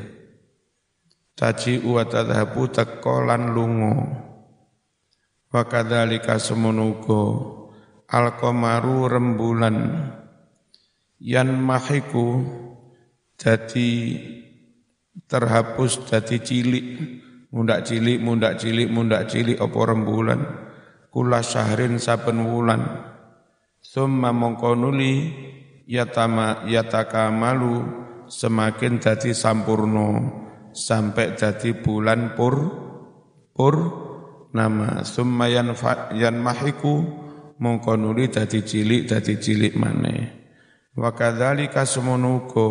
Taji 1.39 1.87
wa 1.87 2.03
tadhabu 2.03 2.67
teko 2.67 3.23
lan 3.23 3.55
lungo 3.55 3.95
wa 5.55 5.63
kadzalika 5.71 6.43
semonugo 6.43 7.23
al 8.11 8.35
qamaru 8.43 9.07
rembulan. 9.07 9.79
Yan 11.23 11.55
mahiku 11.63 12.43
jadi 13.39 14.19
terhapus 15.31 16.11
jadi 16.11 16.43
cilik. 16.43 16.87
Mundak 17.55 17.87
cilik 17.87 18.19
mundak 18.19 18.59
cilik 18.59 18.91
mundak 18.91 19.31
cilik 19.31 19.63
apa 19.63 19.79
rembulan 19.87 20.43
kula 21.15 21.47
syahrin 21.47 22.03
saben 22.03 22.43
wulan. 22.43 22.83
Summa 23.79 24.35
mongko 24.35 24.75
nuli 24.75 25.31
yatama 25.87 26.67
malu 27.31 27.87
semakin 28.27 28.99
dadi 28.99 29.31
sampurno 29.31 30.09
sampai 30.75 31.39
dadi 31.39 31.71
bulan 31.79 32.35
pur 32.35 32.55
pur 33.55 33.75
nama. 34.51 35.07
Summa 35.07 35.47
yan, 35.47 35.71
mahiku 36.43 37.07
mongko 37.63 37.95
nuli 37.95 38.27
dadi 38.27 38.67
cilik 38.67 39.07
dadi 39.07 39.39
cilik 39.39 39.79
maneh. 39.79 40.43
Wa 40.99 41.15
kadzalika 41.15 41.87
semonuko 41.87 42.67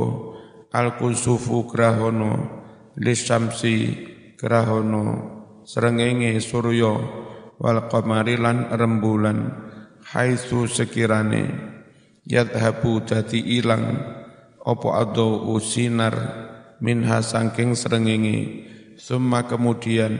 al 0.76 1.00
kusufu 1.00 1.64
grahono 1.72 2.60
lisyamsi 3.00 3.76
grahono 4.36 5.04
srengenge 5.64 6.36
surya 6.44 7.24
wal 7.64 7.88
qamari 7.88 8.36
lan 8.36 8.68
rembulan 8.68 9.40
haitsu 10.12 10.68
sekirane 10.68 11.48
yadhabu 12.28 13.00
dadi 13.08 13.40
ilang 13.40 14.04
apa 14.60 14.90
ado 15.00 15.48
usinar 15.56 16.16
minha 16.84 17.24
sangking 17.24 17.76
srengenge. 17.80 18.68
Summa 18.94 19.44
kemudian 19.50 20.16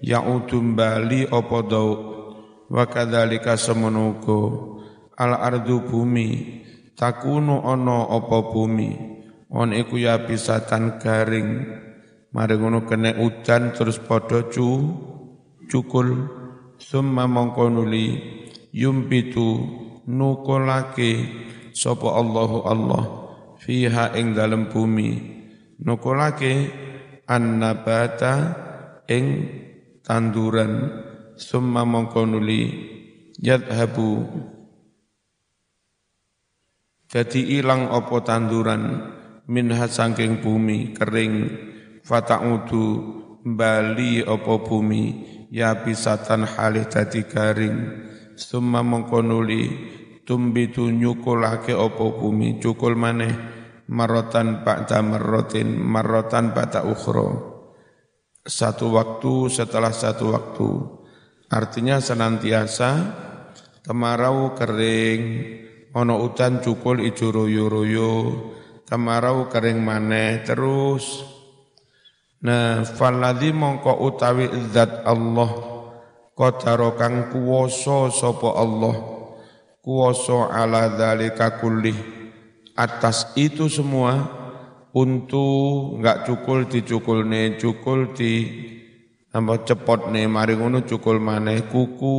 yaudum 0.00 0.78
bali 0.78 1.28
apa 1.28 1.58
dau 1.68 1.90
wa 2.68 2.84
kadzalika 2.88 3.60
semenuko 3.60 4.40
al 5.18 5.36
ardu 5.36 5.84
bumi 5.84 6.60
takunu 6.96 7.60
ono 7.60 8.08
apa 8.08 8.38
bumi 8.52 8.90
on 9.52 9.72
iku 9.76 9.96
ya 9.96 10.20
pisatan 10.24 11.00
garing. 11.00 11.80
Mari 12.32 12.56
ngono 12.56 12.88
kena 12.88 13.12
udan 13.20 13.76
terus 13.76 14.00
padha 14.00 14.48
cu 14.48 14.80
cukul 15.68 16.40
summa 16.82 17.30
mongko 17.30 17.70
nuli 17.70 18.18
yumbitu 18.74 19.62
nukolake 20.10 21.10
sapa 21.70 22.18
Allahu 22.18 22.58
Allah 22.66 23.04
fiha 23.62 24.18
ing 24.18 24.34
dalem 24.34 24.66
bumi. 24.66 25.10
Nukolake 25.82 26.52
annabata 27.30 28.34
ing 29.06 29.26
tanduran. 30.02 31.00
Summa 31.38 31.86
mongko 31.86 32.26
nuli 32.26 32.62
yadhabu. 33.38 34.26
Jadi 37.12 37.60
ilang 37.60 37.92
opo 37.92 38.24
tanduran 38.24 38.82
minha 39.46 39.84
sangking 39.84 40.40
bumi 40.40 40.96
kering 40.96 41.34
fata'udu 42.00 42.84
bali 43.44 44.24
opo 44.24 44.64
bumi 44.64 45.04
ya 45.52 45.84
bisatan 45.84 46.48
halih 46.48 46.88
dadi 46.88 47.28
garing. 47.28 48.08
Summa 48.32 48.80
mengkonuli 48.80 49.68
tumbitu 50.24 50.88
nyukulake 50.88 51.76
opo 51.76 52.16
bumi 52.16 52.56
cukul 52.56 52.96
maneh 52.96 53.36
marotan 53.92 54.64
ba'da 54.64 55.04
marrotin 55.04 55.76
marotan 55.76 56.56
ba'da 56.56 56.88
ukhro 56.88 57.52
satu 58.42 58.96
waktu 58.96 59.52
setelah 59.52 59.92
satu 59.92 60.32
waktu. 60.32 60.70
Artinya 61.52 62.00
senantiasa 62.00 62.90
kemarau 63.84 64.56
kering 64.56 65.22
ono 65.92 66.24
udan 66.24 66.64
cukul 66.64 67.04
ijo 67.04 67.28
royo-royo 67.28 68.12
kemarau 68.88 69.52
kering 69.52 69.84
maneh 69.84 70.40
terus 70.40 71.31
Nah, 72.42 72.82
faladhi 72.82 73.54
mongko 73.54 74.02
utawi 74.02 74.50
zat 74.74 75.06
Allah 75.06 75.46
qadara 76.34 76.90
kang 76.98 77.30
kuwasa 77.30 78.10
sapa 78.10 78.58
Allah 78.58 78.98
kuwasa 79.78 80.50
ala 80.50 80.90
dzalika 80.90 81.62
kullih. 81.62 81.94
Atas 82.74 83.30
itu 83.38 83.70
semua 83.70 84.26
untuk 84.90 86.02
enggak 86.02 86.26
cukul 86.26 86.66
dicukulne 86.66 87.62
cukul 87.62 88.10
di 88.10 88.34
apa 89.30 89.62
cepotne 89.62 90.26
mari 90.26 90.58
ngono 90.58 90.82
cukul 90.82 91.22
maneh 91.22 91.70
kuku 91.70 92.18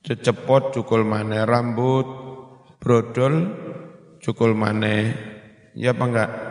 cecepot 0.00 0.72
cukul 0.72 1.04
maneh 1.04 1.44
rambut 1.44 2.08
brodol 2.80 3.52
cukul 4.24 4.56
maneh. 4.56 5.12
Ya 5.76 5.92
apa 5.92 6.04
enggak 6.08 6.47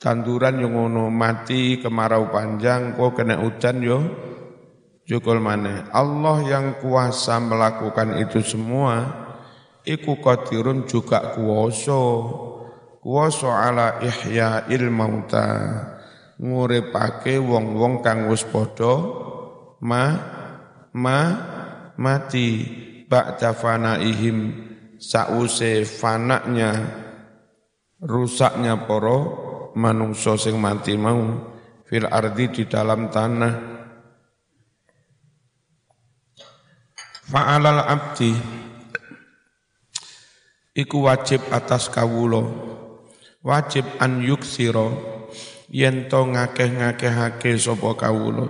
tanduran 0.00 0.64
yang 0.64 0.72
ngono 0.72 1.12
mati 1.12 1.76
kemarau 1.76 2.32
panjang 2.32 2.96
kok 2.96 3.20
kena 3.20 3.36
hujan 3.44 3.76
yo? 3.84 4.00
Jukul 5.04 5.42
mana 5.42 5.90
Allah 5.92 6.40
yang 6.48 6.66
kuasa 6.80 7.36
melakukan 7.42 8.16
itu 8.22 8.40
semua 8.40 9.10
iku 9.84 10.16
qadirun 10.22 10.88
juga 10.88 11.34
kuoso 11.36 12.00
kuoso 13.04 13.52
ala 13.52 14.00
ihya 14.00 14.70
il 14.72 14.88
mauta. 14.88 15.48
Nguripake 16.40 17.36
wong-wong 17.36 18.00
kang 18.00 18.32
wis 18.32 18.48
padha 18.48 18.96
ma 19.84 20.04
ma 20.96 21.18
mati. 22.00 22.48
Ba'da 23.10 23.50
fanaihim 23.58 24.54
sause 25.02 25.82
fanaknya 25.82 26.70
rusaknya 27.98 28.86
poro 28.86 29.49
manungso 29.76 30.34
sing 30.34 30.58
mati 30.58 30.94
mau 30.98 31.50
fil 31.86 32.06
ardi 32.06 32.46
di 32.50 32.64
dalam 32.70 33.10
tanah. 33.10 33.54
Fa'alal 37.30 37.82
abdi. 37.86 38.32
Iku 40.70 41.06
wajib 41.06 41.50
atas 41.50 41.90
kawulo 41.90 42.42
wajib 43.42 43.86
an 43.98 44.22
yuksiro. 44.22 45.18
Yen 45.70 46.10
to 46.10 46.26
ngakeh-ngakehake 46.26 47.54
sapa 47.54 47.94
kawulo 47.94 48.46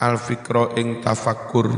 al 0.00 0.16
fikra 0.16 0.72
ing 0.80 1.04
tafakkur. 1.04 1.68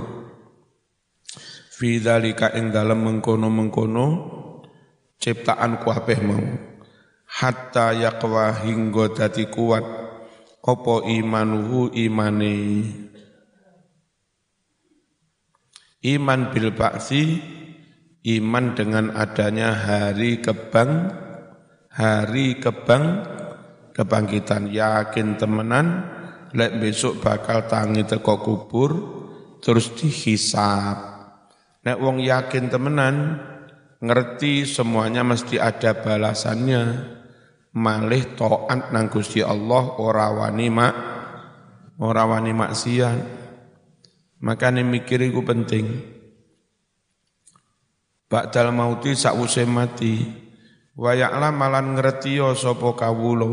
Fi 1.74 1.98
dzalika 1.98 2.54
ing 2.54 2.70
dalem 2.70 3.02
mengkono-mengkono 3.02 4.06
ciptaan 5.18 5.82
kabeh 5.82 6.18
mau 6.22 6.71
hatta 7.32 7.96
yaqwa 7.96 8.52
hingga 8.60 9.16
dadi 9.16 9.48
kuat. 9.48 9.84
Apa 10.62 11.08
imanuhu 11.10 11.90
imane? 11.90 12.86
Iman 16.02 16.54
bil 16.54 16.70
ba'si 16.70 17.38
iman 18.22 18.74
dengan 18.78 19.10
adanya 19.10 19.74
hari 19.74 20.38
kebang 20.38 21.10
hari 21.90 22.62
kebang 22.62 23.26
kebangkitan 23.90 24.70
yakin 24.70 25.34
temenan 25.34 26.06
lek 26.54 26.78
besok 26.78 27.18
bakal 27.22 27.66
tangi 27.66 28.06
teko 28.06 28.38
kubur 28.38 28.90
terus 29.58 29.94
dihisap. 29.98 31.10
Nek 31.82 31.98
wong 31.98 32.22
yakin 32.22 32.70
temenan 32.70 33.42
ngerti 33.98 34.66
semuanya 34.66 35.26
mesti 35.26 35.58
ada 35.58 35.98
balasannya 35.98 36.82
malih 37.72 38.36
taat 38.36 38.92
nang 38.92 39.08
Gusti 39.08 39.40
Allah 39.40 39.96
ora 39.96 40.28
wani 40.28 40.68
mak 40.68 40.94
ora 42.00 42.28
wani 42.28 42.52
maksiat. 42.52 43.40
Makane 44.42 44.82
mikir 44.82 45.22
iku 45.22 45.46
penting. 45.46 45.86
Ba'dal 48.26 48.74
mauti 48.74 49.14
sakwuse 49.14 49.62
mati. 49.68 50.18
Wa 50.98 51.14
malan 51.54 51.94
ngertiya 51.94 52.52
sapa 52.58 52.98
kawula. 52.98 53.48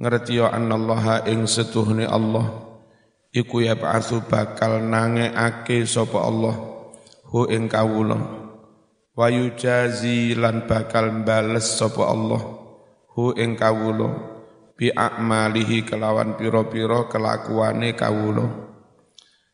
Ngertiya 0.00 0.48
annallaha 0.48 1.28
ing 1.28 1.44
setuhne 1.44 2.08
Allah. 2.08 2.66
Iku 3.36 3.60
ya 3.60 3.76
ba'atsu 3.76 4.24
bakal 4.24 4.80
nangeake 4.80 5.84
sapa 5.84 6.24
Allah 6.24 6.56
hu 7.28 7.44
ing 7.52 7.68
kawula. 7.68 8.16
Wa 9.12 9.28
yujazi 9.28 10.32
lan 10.40 10.64
bakal 10.64 11.20
bales 11.20 11.68
sapa 11.76 12.08
Allah 12.08 12.67
hu 13.18 13.34
ing 13.34 13.58
kawula 13.58 14.14
bi 14.78 14.94
a'malihi 14.94 15.82
kelawan 15.82 16.38
pira-pira 16.38 17.10
kelakuane 17.10 17.98
kawula. 17.98 18.46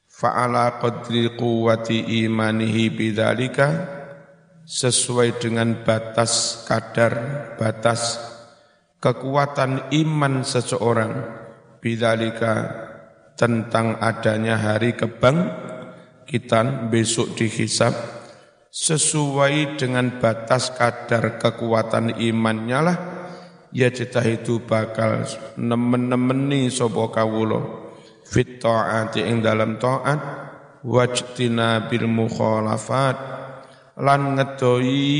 Fa'ala 0.04 0.76
qadri 0.76 1.32
quwwati 1.32 2.28
imanihi 2.28 2.92
bidzalika 2.92 3.66
sesuai 4.68 5.40
dengan 5.40 5.80
batas 5.80 6.62
kadar 6.68 7.12
batas 7.56 8.20
kekuatan 9.00 9.92
iman 9.96 10.44
seseorang 10.44 11.12
bidzalika 11.80 12.84
tentang 13.34 13.96
adanya 13.98 14.60
hari 14.60 14.92
kebang 14.92 15.50
kita 16.24 16.88
besok 16.88 17.36
dihisap 17.36 17.92
sesuai 18.70 19.76
dengan 19.76 20.22
batas 20.22 20.72
kadar 20.72 21.36
kekuatan 21.36 22.22
imannya 22.22 22.80
lah 22.80 23.13
ya 23.74 23.90
cita 23.90 24.22
itu 24.22 24.62
bakal 24.62 25.26
nemen-nemeni 25.58 26.70
sapa 26.70 27.10
kawula. 27.10 27.82
Fit 28.24 28.62
ta'ati 28.62 29.20
ing 29.20 29.44
dalam 29.44 29.76
ta'at 29.76 30.20
wajtina 30.86 31.90
bil 31.90 32.08
mukhalafat 32.08 33.16
lan 34.00 34.38
ngedoi 34.38 35.12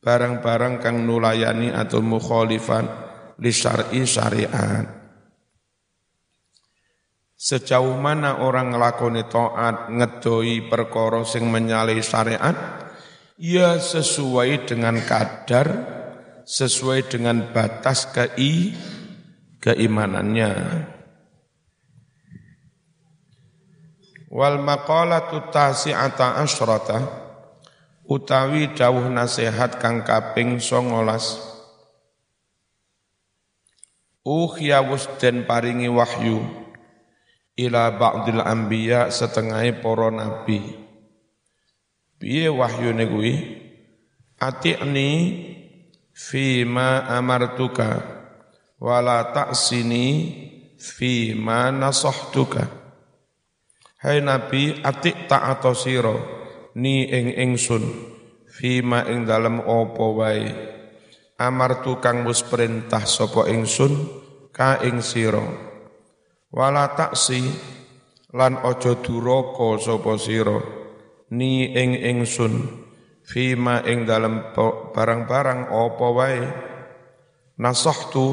barang-barang 0.00 0.74
kang 0.80 1.04
nulayani 1.04 1.70
atau 1.70 2.02
mukhalifan 2.02 2.88
li 3.38 3.52
syar'i 3.52 4.02
syariat. 4.08 4.98
Sejauh 7.40 7.96
mana 7.96 8.44
orang 8.44 8.74
ngelakoni 8.74 9.24
taat 9.30 9.88
ngedoi 9.88 10.66
perkara 10.68 11.24
sing 11.24 11.48
menyalahi 11.48 12.04
syariat 12.04 12.56
ya 13.40 13.80
sesuai 13.80 14.68
dengan 14.68 15.00
kadar 15.00 15.99
sesuai 16.50 17.06
dengan 17.06 17.54
batas 17.54 18.10
kei 18.10 18.74
keimanannya. 19.62 20.50
Wal 24.34 24.58
maqalatu 24.58 25.46
tasi'ata 25.54 26.42
asyrata 26.42 26.98
utawi 28.02 28.74
dawuh 28.74 29.06
nasihat 29.06 29.78
kang 29.78 30.02
kaping 30.02 30.58
19 30.58 31.50
Ukhya 34.20 34.84
den 35.16 35.48
paringi 35.48 35.88
wahyu 35.88 36.44
ila 37.56 37.94
ba'dil 37.94 38.42
anbiya 38.42 39.08
setengah 39.08 39.80
para 39.80 40.12
nabi. 40.12 40.60
Piye 42.20 42.52
wahyune 42.52 43.04
kuwi? 43.08 43.34
Ati'ni 44.36 45.08
fima 46.20 47.08
amartuka 47.08 48.04
wala 48.76 49.32
ta'sini 49.32 50.06
fima 50.76 51.72
nasahtuka. 51.72 52.68
Hai 54.00 54.20
Nabi, 54.20 54.80
atik 54.80 55.28
atau 55.28 55.76
siro, 55.76 56.16
ni 56.76 57.04
ing 57.08 57.36
ingsun, 57.36 57.84
fima 58.48 59.04
ing 59.08 59.28
dalem 59.28 59.60
opo 59.60 60.16
wae. 60.20 60.48
Amar 61.40 61.80
tukang 61.84 62.24
wis 62.28 62.44
perintah 62.44 63.04
sapa 63.04 63.48
ingsun 63.48 63.92
ka 64.52 64.80
ing 64.84 65.04
siro. 65.04 65.44
Wala 66.52 66.96
taksi 66.96 67.44
lan 68.32 68.60
ojo 68.64 69.04
duraka 69.04 69.68
sapa 69.84 70.16
siro, 70.16 70.58
ni 71.32 71.68
ing 71.76 71.96
ingsun, 71.96 72.79
fima 73.30 73.86
ing 73.86 74.02
dalem 74.02 74.50
barang-barang 74.90 75.70
opo 75.70 76.18
wae. 76.18 76.42
Nasahtu 77.62 78.26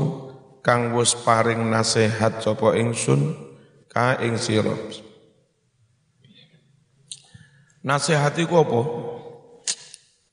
kang 0.66 0.98
wis 0.98 1.14
paring 1.14 1.70
nasihat 1.70 2.42
sapa 2.42 2.74
ingsun 2.74 3.38
ka 3.86 4.18
ing 4.26 4.42
sira. 4.42 4.74
Nasihat 7.86 8.34
iku 8.42 8.66
apa? 8.66 8.82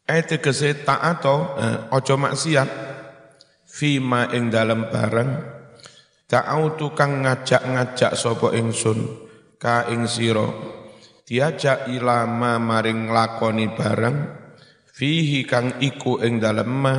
Eh 0.09 0.23
tegese 0.25 0.85
taat 0.85 1.25
eh, 1.25 1.79
aja 1.93 2.15
maksiat 2.17 2.69
fima 3.69 4.31
ing 4.31 4.53
dalam 4.53 4.87
barang 4.87 5.31
ta'au 6.31 6.77
tukang 6.77 7.25
ngajak-ngajak 7.25 8.13
sapa 8.15 8.55
ingsun 8.55 9.01
ka 9.57 9.89
ing 9.91 10.05
sira 10.05 10.45
diajak 11.25 11.89
ilama 11.89 12.61
maring 12.61 13.09
lakoni 13.09 13.73
barang 13.73 14.44
fihi 14.95 15.43
kang 15.43 15.83
iku 15.83 16.23
ing 16.23 16.39
dalem 16.39 16.71
ma 16.71 16.97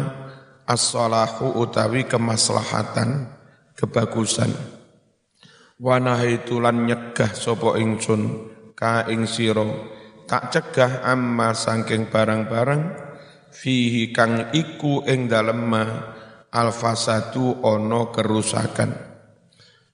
as-salahu 0.67 1.55
utawi 1.55 2.03
kemaslahatan 2.03 3.31
kebagusan. 3.71 4.51
Wa 5.79 5.99
nahaitulan 6.03 6.83
nyegah 6.83 7.31
sapa 7.31 7.79
ingsun 7.79 8.51
ka 8.75 9.07
ing 9.07 9.23
sira 9.23 9.63
tak 10.27 10.51
cegah 10.51 11.07
amma 11.07 11.55
sangking 11.55 12.11
barang-barang 12.11 12.83
fihi 13.55 14.11
kang 14.11 14.51
iku 14.51 15.07
ing 15.07 15.31
dalem 15.31 15.71
alfasatu 16.51 17.63
ono 17.63 18.11
kerusakan. 18.11 18.91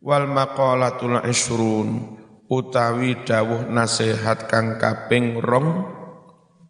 Wal 0.02 0.26
maqalatul 0.26 1.22
isrun 1.30 2.18
utawi 2.50 3.22
dawuh 3.22 3.70
nasihat 3.70 4.50
kang 4.50 4.82
kaping 4.82 5.38
rong 5.38 5.70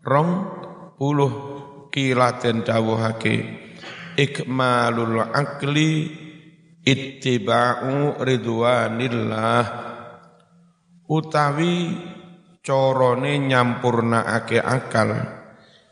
rong 0.04 0.32
puluh 1.02 1.34
kilaten 1.90 2.62
dawuhake 2.62 3.42
ikmalul 4.14 5.18
akli 5.34 6.14
ittiba'u 6.86 8.22
ridwanillah. 8.22 9.66
Utawi 11.10 11.90
corone 12.62 13.42
nyampurnaake 13.42 14.62
akal 14.62 15.10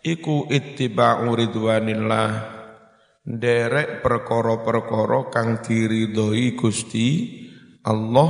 iku 0.06 0.46
ittiba'u 0.46 1.34
ridwanillah. 1.34 2.62
Nderek 3.26 4.06
perkara-perkara 4.06 5.34
kang 5.34 5.66
diridhoi 5.66 6.54
Gusti 6.54 7.08
Allah 7.82 8.30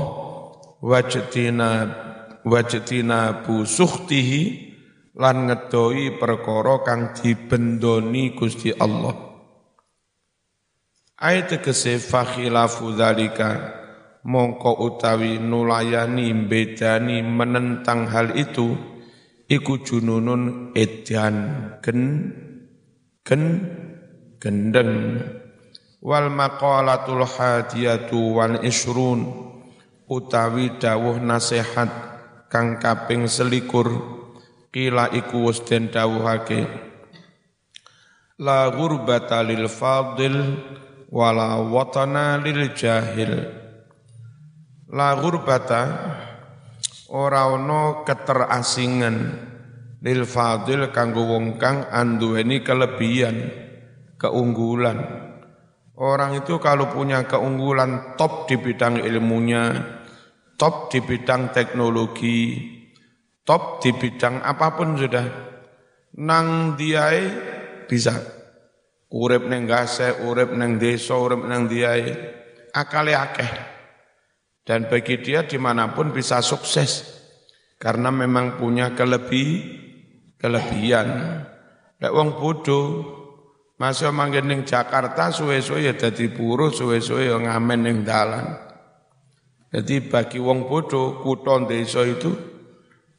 wajtina 0.80 1.72
wajtina 2.48 3.44
bu 3.44 3.68
suhtihi 3.68 4.69
lan 5.20 5.52
ngedoi 5.52 6.16
perkara 6.16 6.80
kang 6.88 7.12
dibendoni 7.12 8.32
Gusti 8.40 8.72
Allah. 8.72 9.12
Ayat 11.20 11.60
tegese 11.60 12.00
fakhilafu 12.00 12.96
dzalika 12.96 13.76
mongko 14.24 14.80
utawi 14.80 15.36
nulayani 15.36 16.32
bedani 16.48 17.20
menentang 17.20 18.08
hal 18.08 18.32
itu 18.40 18.80
iku 19.52 19.84
jununun 19.84 20.72
edan 20.72 21.36
gen 21.84 22.02
gen 23.28 23.44
gendeng. 24.40 25.20
Wal 26.00 26.32
maqalatul 26.32 27.28
hadiyatu 27.28 28.40
wal 28.40 28.64
isrun 28.64 29.28
utawi 30.08 30.80
dawuh 30.80 31.20
nasihat 31.20 31.92
kang 32.48 32.80
kaping 32.80 33.28
selikur 33.28 34.19
kila 34.70 35.14
iku 35.14 35.50
wis 35.50 35.62
den 35.66 35.90
dawuhake 35.90 36.66
la 38.42 38.70
ghurbata 38.72 39.42
lil 39.44 39.66
fadil 39.70 40.58
wala 41.10 41.58
watana 41.60 42.38
lil 42.40 42.74
jahil 42.78 43.60
La 44.90 45.14
gurbata 45.14 45.86
ora 47.14 47.46
ana 47.46 48.02
keterasingan 48.02 49.16
lil 50.02 50.26
fadil 50.26 50.90
kanggo 50.90 51.30
wong 51.30 51.62
kang 51.62 51.86
anduweni 51.94 52.66
kelebihan, 52.66 53.54
keunggulan. 54.18 54.98
Orang 55.94 56.42
itu 56.42 56.58
kalau 56.58 56.90
punya 56.90 57.22
keunggulan 57.30 58.18
top 58.18 58.50
di 58.50 58.58
bidang 58.58 58.98
ilmunya, 59.06 59.78
top 60.58 60.90
di 60.90 61.06
bidang 61.06 61.54
teknologi, 61.54 62.58
top 63.50 63.82
di 63.82 63.90
bidang 63.98 64.46
apa 64.46 64.78
pun 64.78 64.94
sudah, 64.94 65.26
nang 66.22 66.78
diai 66.78 67.26
bisa. 67.90 68.14
Urip 69.10 69.50
neng 69.50 69.66
gase, 69.66 70.22
urip 70.22 70.54
neng 70.54 70.78
desa, 70.78 71.18
urip 71.18 71.42
neng 71.50 71.66
diai, 71.66 72.14
akale 72.70 73.18
akeh. 73.18 73.52
Dan 74.62 74.86
bagi 74.86 75.18
dia 75.18 75.50
di 75.50 75.58
mana 75.58 75.90
pun 75.98 76.14
bisa 76.14 76.46
sukses. 76.46 77.18
Karena 77.82 78.14
memang 78.14 78.62
punya 78.62 78.94
kelebih, 78.94 79.66
kelebihan. 80.38 81.42
Lek 81.98 82.14
wong 82.14 82.38
bodoh 82.38 82.86
masih 83.82 84.14
manggen 84.14 84.46
ning 84.46 84.62
Jakarta 84.62 85.34
suwe-suwe 85.34 85.90
ya 85.90 85.98
dadi 85.98 86.30
buruh, 86.30 86.70
suwe-suwe 86.70 87.34
ya 87.34 87.42
ngamen 87.42 87.82
ning 87.82 87.98
dalan. 88.06 88.46
Jadi 89.74 90.06
bagi 90.06 90.38
wong 90.38 90.70
bodoh 90.70 91.18
kutha 91.26 91.66
desa 91.66 92.06
itu 92.06 92.49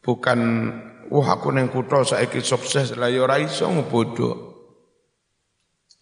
bukan 0.00 0.40
wah 1.12 1.28
aku 1.36 1.52
ning 1.52 1.68
kutha 1.68 2.04
saiki 2.04 2.40
sukses 2.40 2.96
lah 2.96 3.08
ya 3.12 3.24
ora 3.24 3.36
iso 3.40 3.68
bodoh. 3.86 4.50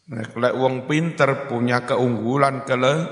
Kalau 0.09 0.65
wong 0.65 0.89
pinter 0.89 1.45
punya 1.53 1.85
keunggulan, 1.85 2.65
kele, 2.65 3.05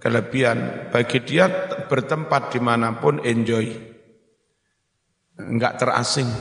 kelebihan, 0.00 0.88
bagi 0.88 1.20
dia 1.20 1.68
bertempat 1.84 2.48
di 2.48 2.64
mana 2.64 2.96
pun 2.96 3.20
enjoy, 3.20 3.68
enggak 5.36 5.76
terasing. 5.76 6.32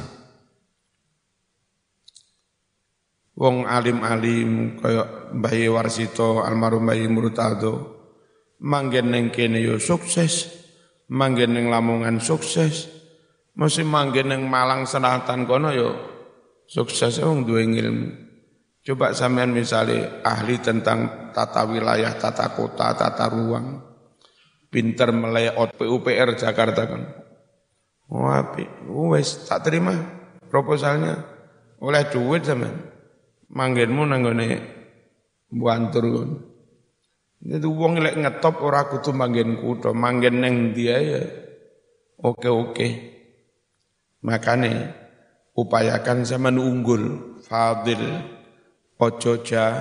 Wong 3.35 3.67
alim-alim 3.67 4.79
kaya 4.79 5.35
Mbah 5.35 5.55
Warsito 5.75 6.39
almarhum 6.45 6.87
Mbah 6.87 7.01
Murtado 7.11 7.73
manggen 8.63 9.11
ning 9.11 9.35
kene 9.35 9.59
yo 9.59 9.83
sukses, 9.83 10.47
manggen 11.11 11.59
ning 11.59 11.67
Lamongan 11.67 12.23
sukses, 12.23 12.87
mesti 13.53 13.85
manggen 13.85 14.33
ning 14.33 14.41
Malang 14.49 14.89
Selatan 14.89 15.45
kono 15.45 15.69
yo 15.73 15.89
sukses 16.65 17.21
wong 17.21 17.45
duwe 17.45 17.65
ilmu. 17.65 18.07
Coba 18.83 19.15
sampean 19.15 19.55
misalnya 19.55 20.19
ahli 20.27 20.59
tentang 20.59 21.31
tata 21.31 21.63
wilayah, 21.63 22.19
tata 22.19 22.51
kota, 22.51 22.91
tata 22.91 23.31
ruang, 23.31 23.79
pinter 24.67 25.15
melayout 25.15 25.79
PUPR 25.79 26.35
Jakarta 26.35 26.83
kan. 26.83 27.01
Wah, 28.11 28.43
wes 29.15 29.47
tak 29.47 29.71
terima 29.71 29.95
proposalnya 30.51 31.15
oleh 31.79 32.03
duit 32.11 32.43
sampean 32.43 32.91
manggenmu 33.53 34.03
nanggone 34.03 34.47
buantur 35.47 36.03
kon. 36.09 36.31
Itu 37.43 37.69
wong 37.75 38.01
lek 38.01 38.17
ngetop 38.17 38.63
ora 38.63 38.87
kudu 38.87 39.11
manggen 39.13 39.59
kutho, 39.59 39.91
manggen 39.93 40.41
neng 40.41 40.55
dia 40.73 40.97
ya 40.99 41.21
oke-oke. 42.23 43.12
Makane 44.23 44.95
upayakan 45.53 46.23
zaman 46.23 46.55
unggul, 46.55 47.35
fadil, 47.43 48.01
ojo 48.95 49.33
jah, 49.43 49.75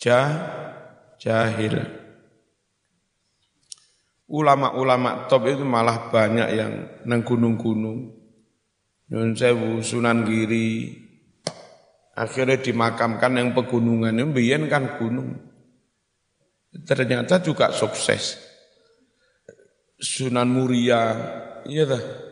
jah, 0.00 0.28
jahil. 1.20 1.76
Ulama-ulama 4.28 5.28
top 5.28 5.48
itu 5.48 5.64
malah 5.64 6.12
banyak 6.12 6.48
yang 6.52 6.72
neng 7.08 7.24
gunung-gunung. 7.24 8.16
Nyun 9.08 9.32
sewu, 9.32 9.80
Sunan 9.80 10.28
Giri, 10.28 10.92
Akhirnya 12.18 12.58
dimakamkan 12.58 13.30
yang 13.38 13.54
pegunungan, 13.54 14.10
yang 14.10 14.66
kan 14.66 14.98
gunung. 14.98 15.38
Ternyata 16.82 17.38
juga 17.38 17.70
sukses. 17.70 18.42
Sunan 20.02 20.50
Muria, 20.50 21.14
iya 21.62 21.86
dah. 21.86 22.27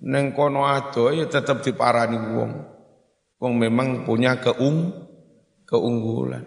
Neng 0.00 0.32
kono 0.32 0.64
ado 0.64 1.12
ya 1.12 1.28
tetap 1.28 1.60
diparani 1.60 2.16
wong. 2.16 2.52
Wong 3.40 3.52
memang 3.56 4.08
punya 4.08 4.40
keung 4.40 4.92
keunggulan. 5.68 6.44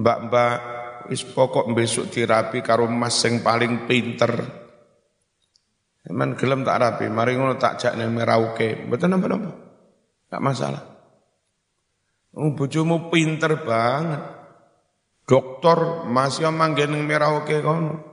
Mbak-mbak 0.00 0.56
wis 1.12 1.24
pokok 1.24 1.72
besok 1.72 2.08
dirapi 2.12 2.60
karo 2.60 2.88
mas 2.88 3.16
yang 3.24 3.40
paling 3.40 3.84
pinter. 3.88 4.32
Emang 6.00 6.32
gelem 6.34 6.64
tak 6.64 6.80
rapi, 6.80 7.06
mari 7.12 7.36
ngono 7.36 7.60
tak 7.60 7.76
jak 7.76 7.94
nang 7.94 8.16
Merauke. 8.16 8.88
Betul 8.88 9.12
napa-napa? 9.12 9.52
Enggak 10.26 10.42
masalah. 10.42 10.82
Oh, 12.32 12.56
bojomu 12.56 13.12
pinter 13.12 13.60
banget. 13.60 14.22
Dokter 15.28 16.08
masih 16.08 16.48
manggen 16.50 16.96
ning 16.96 17.04
Merauke 17.04 17.60
kono. 17.60 18.09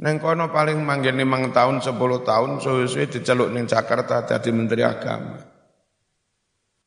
Neng 0.00 0.16
kono 0.16 0.48
paling 0.48 0.80
manggen 0.80 1.20
limang 1.20 1.52
tahun, 1.52 1.84
sepuluh 1.84 2.24
tahun, 2.24 2.56
suwe-suwe 2.56 3.04
diceluk 3.12 3.52
ning 3.52 3.68
Jakarta 3.68 4.24
jadi 4.24 4.48
Menteri 4.48 4.80
Agama. 4.80 5.44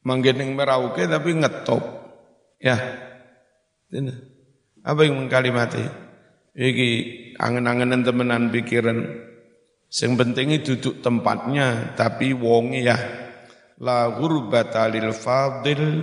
Manggen 0.02 0.42
ning 0.42 0.58
Merauke 0.58 1.06
tapi 1.06 1.38
ngetop. 1.38 1.84
Ya. 2.58 2.74
Ini. 3.94 4.14
Apa 4.82 5.06
yang 5.06 5.22
mengkalimati? 5.22 5.86
Iki 6.58 6.90
angen-angenan 7.38 8.02
temenan 8.02 8.50
pikiran. 8.50 8.98
Yang 9.94 10.14
penting 10.18 10.48
duduk 10.66 11.06
tempatnya, 11.06 11.94
tapi 11.94 12.34
wongi 12.34 12.82
ya 12.82 12.98
la 13.78 14.10
gurbata 14.10 14.90
lil 14.90 15.14
fadil 15.14 16.02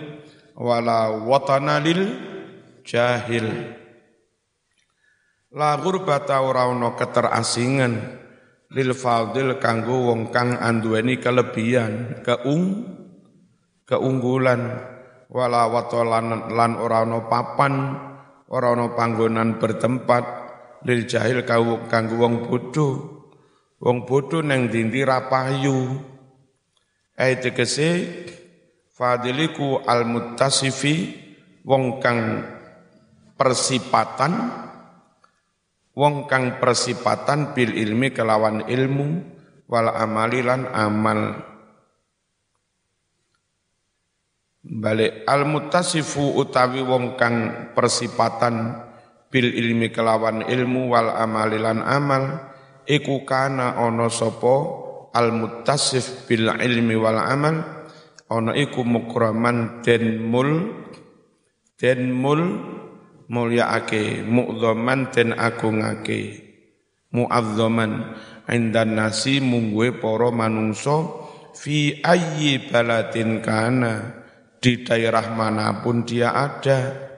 wala 0.54 1.10
watana 1.26 1.82
lil 1.82 2.06
jahil 2.84 3.46
la 5.50 5.76
gurbata 5.78 6.42
ora 6.42 6.66
ana 6.70 6.94
keterasingan. 6.94 8.18
Lil 8.70 8.94
fadil 8.94 9.58
kanggo 9.58 10.14
wong 10.14 10.30
kang 10.30 10.54
anduweni 10.54 11.18
kelebihan 11.18 12.22
keung 12.22 12.86
keunggulan. 13.82 14.62
Wala 15.30 15.66
watalan 15.70 16.54
lan 16.54 16.72
ora 16.78 17.02
ana 17.02 17.26
papan 17.26 17.74
ora 18.46 18.74
ana 18.74 18.94
panggonan 18.94 19.58
bertempat. 19.58 20.24
Lil 20.86 21.10
jahil 21.10 21.42
kanggo 21.42 22.14
wong 22.14 22.46
bodho. 22.46 22.88
Wong 23.82 24.06
bodho 24.06 24.44
nang 24.44 24.70
dindi 24.70 25.02
rapayu 25.02 26.10
Ai 27.20 27.36
tegese 27.36 28.08
fadiliku 28.96 29.84
al 29.84 30.08
muttasifi 30.08 31.20
wong 31.68 32.00
kang 32.00 32.48
persipatan 33.36 34.32
wong 35.94 36.30
kang 36.30 36.62
persipatan 36.62 37.54
bil 37.56 37.74
ilmi 37.74 38.14
kelawan 38.14 38.66
ilmu 38.66 39.08
wal 39.70 39.90
amalilan 39.90 40.66
amal. 40.70 41.50
Balik 44.60 45.24
al 45.24 45.48
muttasifu 45.48 46.36
utawi 46.36 46.84
wong 46.84 47.16
kang 47.16 47.36
persipatan 47.72 48.86
bil 49.32 49.48
ilmi 49.48 49.88
kelawan 49.88 50.44
ilmu 50.44 50.92
wal 50.92 51.10
amalilan 51.16 51.80
amal 51.80 52.52
iku 52.84 53.24
kana 53.24 53.78
ana 53.80 54.10
sapa 54.12 54.54
al 55.16 55.32
muttasif 55.32 56.28
bil 56.28 56.50
ilmi 56.50 56.94
wal 56.98 57.18
amal 57.18 57.62
ana 58.30 58.52
iku 58.54 58.86
mukraman 58.86 59.82
den 59.82 60.22
mul 60.28 60.76
den 61.80 62.12
mul 62.14 62.69
mulyaake 63.30 64.26
mu'dhaman 64.26 65.14
den 65.14 65.32
agungake. 65.38 66.50
Mu'azzaman 67.10 68.14
indan 68.46 68.94
nasi 68.94 69.42
mungguwe 69.42 69.98
para 69.98 70.30
manungsa 70.30 71.10
fi 71.58 71.98
ayyi 72.02 72.70
baladin 72.70 73.42
kana 73.42 74.22
di 74.62 74.82
daerah 74.86 75.34
mana 75.34 75.82
pun 75.82 76.06
dia 76.06 76.34
ada. 76.34 77.10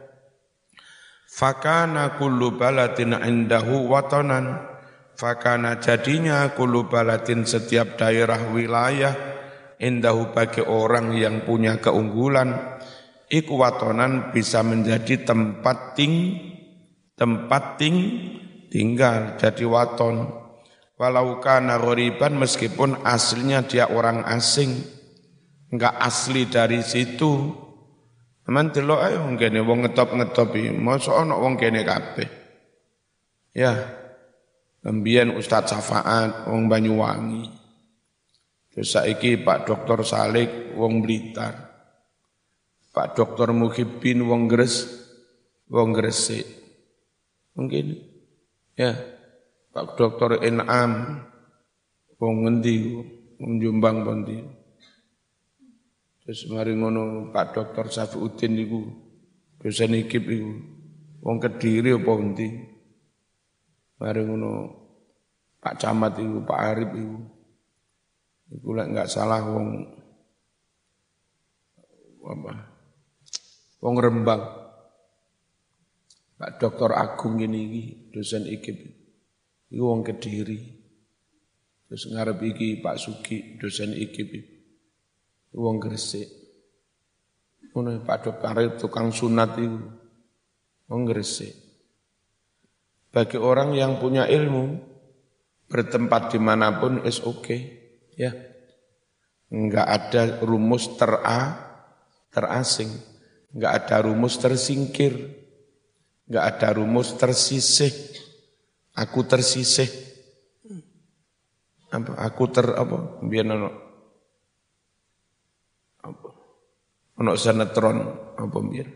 Fakana 1.33 2.21
kullu 2.21 2.57
baladin 2.61 3.17
indahu 3.17 3.89
watanan 3.89 4.73
Fakana 5.13 5.77
jadinya 5.77 6.49
kulu 6.57 6.89
balatin 6.89 7.45
setiap 7.45 8.01
daerah 8.01 8.49
wilayah 8.49 9.13
indahu 9.77 10.33
bagi 10.33 10.65
orang 10.65 11.13
yang 11.13 11.45
punya 11.45 11.77
keunggulan 11.79 12.72
ikwatonan 13.33 14.29
bisa 14.37 14.61
menjadi 14.61 15.25
tempat 15.25 15.97
ting 15.97 16.37
tempat 17.17 17.81
ting 17.81 17.97
tinggal 18.69 19.41
jadi 19.41 19.65
waton 19.65 20.29
walau 21.01 21.41
kana 21.41 21.81
ghoriban 21.81 22.37
meskipun 22.37 23.01
aslinya 23.09 23.65
dia 23.65 23.89
orang 23.89 24.29
asing 24.29 24.85
enggak 25.73 25.97
asli 25.97 26.45
dari 26.45 26.85
situ 26.85 27.63
Teman 28.43 28.75
delok 28.75 29.01
ae 29.07 29.15
wong 29.23 29.39
kene 29.39 29.63
wong 29.63 29.87
ngetop-ngetop 29.87 30.51
iki, 30.59 30.75
mosok 30.75 31.15
ana 31.15 31.39
wong 31.39 31.55
kene 31.55 31.87
kabeh. 31.87 32.27
Ya, 33.55 34.03
Kembian 34.83 35.39
Ustadz 35.39 35.71
Safaat, 35.71 36.51
wong 36.51 36.67
Banyuwangi. 36.67 37.47
Terus 38.75 38.91
saiki 38.91 39.39
Pak 39.39 39.71
Dokter 39.71 40.03
Salik, 40.03 40.75
wong 40.75 41.07
Blitar. 41.07 41.72
Pak 42.93 43.17
Dokter 43.17 43.49
Muhibin, 43.57 44.21
wong 44.29 44.53
Gres, 44.53 44.85
wong 45.73 45.97
Gresik. 45.97 46.45
Mungkin, 47.57 47.97
ya. 48.77 48.93
Pak 49.73 49.97
Dokter 49.97 50.45
Inam, 50.45 51.25
wong 52.21 52.35
ngendi, 52.45 53.01
wong 53.41 53.53
Jombang 53.57 54.05
Bondi. 54.05 54.37
Terus 56.23 56.45
mari 56.53 56.77
ngono 56.77 57.33
Pak 57.33 57.57
Dokter 57.57 57.89
Safiuddin 57.89 58.61
iku, 58.61 58.85
dosen 59.57 59.97
ikip 59.97 60.29
iku, 60.29 60.53
wong 61.25 61.41
Kediri 61.41 61.97
apa 61.97 62.13
endi? 62.21 62.49
Mari 63.97 64.21
ngono 64.21 64.53
Pak 65.65 65.81
Camat 65.81 66.21
itu, 66.21 66.45
Pak 66.45 66.61
Arif 66.61 66.91
itu. 66.93 67.19
Iku 68.53 68.69
lek 68.77 68.93
enggak 68.93 69.09
salah 69.09 69.41
wong 69.41 69.89
apa? 72.29 72.72
Wong 73.83 73.99
Rembang. 73.99 74.43
Pak 76.39 76.59
Doktor 76.63 76.95
Agung 76.95 77.43
ini 77.43 78.07
dosen 78.15 78.47
IKIP. 78.47 78.81
Iku 79.75 79.83
wong 79.83 80.07
Kediri. 80.07 80.59
Terus 81.91 82.07
ngarep 82.15 82.39
iki 82.47 82.79
Pak 82.79 82.97
Sugi 82.99 83.59
dosen 83.59 83.91
IKIP. 83.91 84.33
Wong 85.59 85.83
Gresik. 85.83 86.31
Ngono 87.75 88.07
Pak 88.07 88.19
Dokter 88.23 88.79
tukang 88.79 89.11
sunat 89.11 89.59
itu. 89.59 89.83
Wong 90.87 91.03
Gresik. 91.03 91.51
Bagi 93.13 93.37
orang 93.37 93.77
yang 93.77 93.99
punya 93.99 94.25
ilmu, 94.25 94.79
bertempat 95.69 96.33
di 96.33 96.41
mana 96.41 96.81
pun 96.81 97.05
is 97.05 97.21
oke, 97.21 97.45
okay, 97.45 97.61
ya. 98.17 98.33
Enggak 99.53 99.85
ada 99.85 100.41
rumus 100.41 100.97
tera, 100.97 101.61
terasing, 102.33 102.89
enggak 103.53 103.73
ada 103.85 103.97
rumus 104.09 104.41
tersingkir, 104.41 105.13
enggak 106.29 106.45
ada 106.57 106.69
rumus 106.81 107.15
tersisih. 107.17 107.93
Aku 108.93 109.25
tersisih. 109.25 109.89
Apa? 111.93 112.13
Aku 112.29 112.49
ter 112.53 112.73
apa? 112.77 113.21
Biar 113.25 113.49
ono 113.49 113.71
apa? 116.05 116.29
Ono 117.21 117.33
sinetron 117.37 117.99
apa 118.37 118.59
biar? 118.65 118.89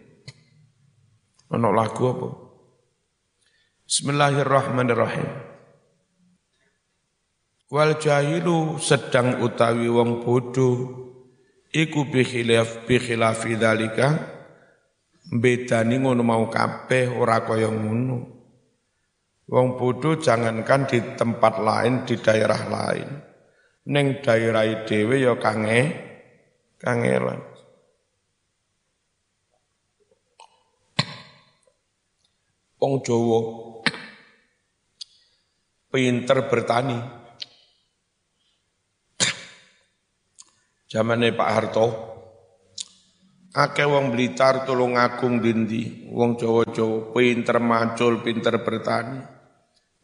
Ono 1.56 1.68
lagu 1.72 2.02
apa? 2.12 2.28
Bismillahirrahmanirrahim. 3.88 5.28
Wal 7.72 7.98
jahilu 7.98 8.78
sedang 8.78 9.42
utawi 9.42 9.90
wong 9.90 10.22
bodoh 10.22 10.76
iku 11.72 12.06
bi 12.06 12.22
khilaf 12.22 12.86
bi 12.86 13.00
khilafi 13.00 13.58
dzalika 13.58 14.35
bedani 15.30 15.98
ngono 15.98 16.22
mau 16.22 16.46
kabeh 16.46 17.10
ora 17.10 17.42
kaya 17.42 17.70
ngono. 17.70 18.36
Wong 19.46 19.78
bodoh 19.78 20.18
jangankan 20.18 20.90
di 20.90 20.98
tempat 21.14 21.62
lain 21.62 22.02
di 22.02 22.18
daerah 22.18 22.62
lain. 22.66 23.08
Ning 23.86 24.18
daerah 24.18 24.82
dhewe 24.82 25.22
ya 25.22 25.38
kange 25.38 25.80
kangelan. 26.82 27.38
Wong 32.82 32.94
Jawa 33.06 33.40
pinter 35.94 36.38
bertani. 36.50 36.98
Zamane 40.86 41.34
Pak 41.34 41.50
Harto, 41.50 41.86
akeh 43.56 43.88
wong 43.88 44.12
Blitar 44.12 44.68
tulung 44.68 45.00
agung 45.00 45.40
dindi, 45.40 46.12
wong 46.12 46.36
Jawa-Jawa 46.36 47.16
pinter 47.16 47.56
macul, 47.56 48.20
pinter 48.20 48.60
bertani, 48.60 49.24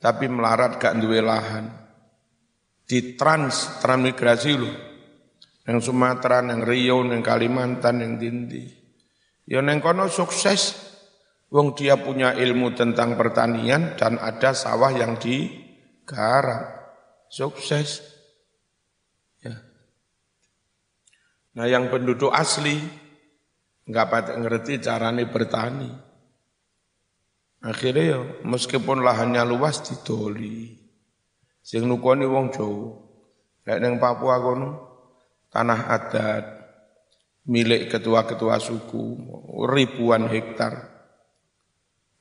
tapi 0.00 0.24
melarat 0.32 0.80
gak 0.80 0.96
duwe 0.96 1.20
lahan. 1.20 1.68
Di 2.88 3.14
trans 3.14 3.78
transmigrasi 3.84 4.52
lho. 4.56 4.72
Yang 5.62 5.94
Sumatera, 5.94 6.42
yang 6.42 6.66
Riau, 6.66 7.06
yang 7.06 7.22
Kalimantan, 7.22 8.02
yang 8.02 8.18
Dindi. 8.18 8.66
Ya 9.46 9.62
neng 9.62 9.78
kono 9.78 10.10
sukses. 10.10 10.90
Wong 11.52 11.76
dia 11.76 12.00
punya 12.00 12.32
ilmu 12.32 12.72
tentang 12.72 13.14
pertanian 13.14 13.94
dan 13.94 14.16
ada 14.16 14.56
sawah 14.56 14.88
yang 14.90 15.20
di 15.20 15.52
garap, 16.08 16.96
sukses. 17.28 18.00
Ya. 19.44 19.60
Nah 21.54 21.68
yang 21.68 21.92
penduduk 21.92 22.32
asli 22.32 22.80
nggak 23.92 24.08
pada 24.08 24.32
ngerti 24.40 24.80
carane 24.80 25.28
bertani. 25.28 25.92
Akhirnya 27.62 28.04
ya 28.16 28.20
meskipun 28.42 29.04
lahannya 29.04 29.44
luas 29.44 29.84
didoli. 29.84 30.80
Sing 31.60 31.84
nukoni 31.86 32.24
wong 32.26 32.50
Jawa. 32.50 32.90
Kayak 33.62 33.78
neng 33.78 33.94
Papua 34.02 34.42
kono 34.42 34.70
tanah 35.52 35.80
adat 35.86 36.44
milik 37.46 37.86
ketua-ketua 37.92 38.58
suku 38.58 39.04
ribuan 39.70 40.26
hektar. 40.26 40.90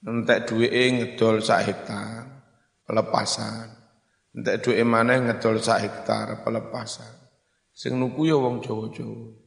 Entek 0.06 0.46
duwe 0.46 0.70
ngedol 0.70 1.42
sak 1.42 1.66
hektar 1.66 2.46
pelepasan. 2.86 3.66
Entek 4.38 4.62
duwe 4.62 4.86
maneh 4.86 5.26
ngedol 5.26 5.58
sak 5.58 5.82
hektar 5.82 6.46
pelepasan. 6.46 7.18
Sing 7.74 7.98
nuku 7.98 8.30
ya 8.30 8.38
wong 8.38 8.62
Jawa-Jawa. 8.62 9.41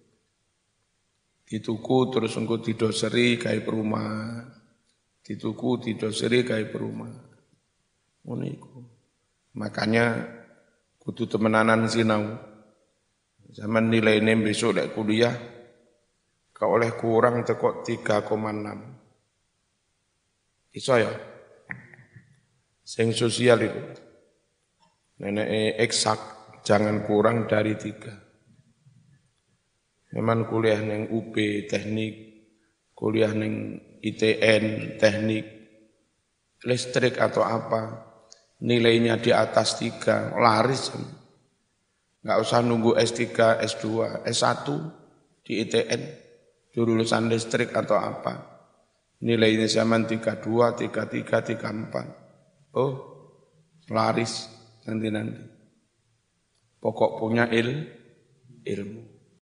Dituku 1.54 2.10
terus 2.10 2.34
engko 2.34 2.58
didoseri 2.58 3.38
gawe 3.38 3.62
perumahan. 3.62 4.42
Dituku 5.22 5.86
didoseri 5.86 6.42
gawe 6.42 6.66
perumahan. 6.66 7.30
Ngono 8.26 8.42
iku. 8.42 8.82
Makanya 9.54 10.18
kudu 10.98 11.30
temenanan 11.30 11.86
sinau. 11.86 12.34
Zaman 13.54 13.86
nilai 13.86 14.18
ini 14.18 14.34
besok 14.42 14.82
lek 14.82 14.98
kuliah 14.98 15.30
kau 16.50 16.74
oleh 16.74 16.90
kurang 16.98 17.46
tekok 17.46 17.86
3,6. 17.86 20.74
Iso 20.74 20.98
ya? 20.98 21.14
Sing 22.82 23.14
sosial 23.14 23.62
itu. 23.62 23.78
Nenek 25.22 25.78
eksak, 25.78 26.18
jangan 26.66 27.06
kurang 27.06 27.46
dari 27.46 27.78
tiga. 27.78 28.23
Memang 30.14 30.46
kuliah 30.46 30.78
neng 30.78 31.10
UP 31.10 31.34
teknik, 31.66 32.14
kuliah 32.94 33.34
neng 33.34 33.82
ITN 33.98 34.94
teknik, 34.94 35.46
listrik 36.62 37.18
atau 37.18 37.42
apa, 37.42 38.14
nilainya 38.62 39.18
di 39.18 39.34
atas 39.34 39.82
tiga, 39.82 40.30
laris. 40.38 40.94
Nggak 42.22 42.38
usah 42.40 42.62
nunggu 42.62 42.94
S3, 42.94 43.22
S2, 43.66 43.84
S1 44.30 44.66
di 45.42 45.60
ITN, 45.66 46.02
jurusan 46.70 47.26
listrik 47.26 47.74
atau 47.74 47.98
apa. 47.98 48.54
Nilainya 49.18 49.66
zaman 49.66 50.06
32, 50.06 50.40
33, 50.78 51.58
34. 51.58 52.78
Oh, 52.78 52.92
laris 53.90 54.46
nanti-nanti. 54.86 55.42
Pokok 56.78 57.18
punya 57.18 57.48
il, 57.50 57.88
ilmu. 58.62 59.13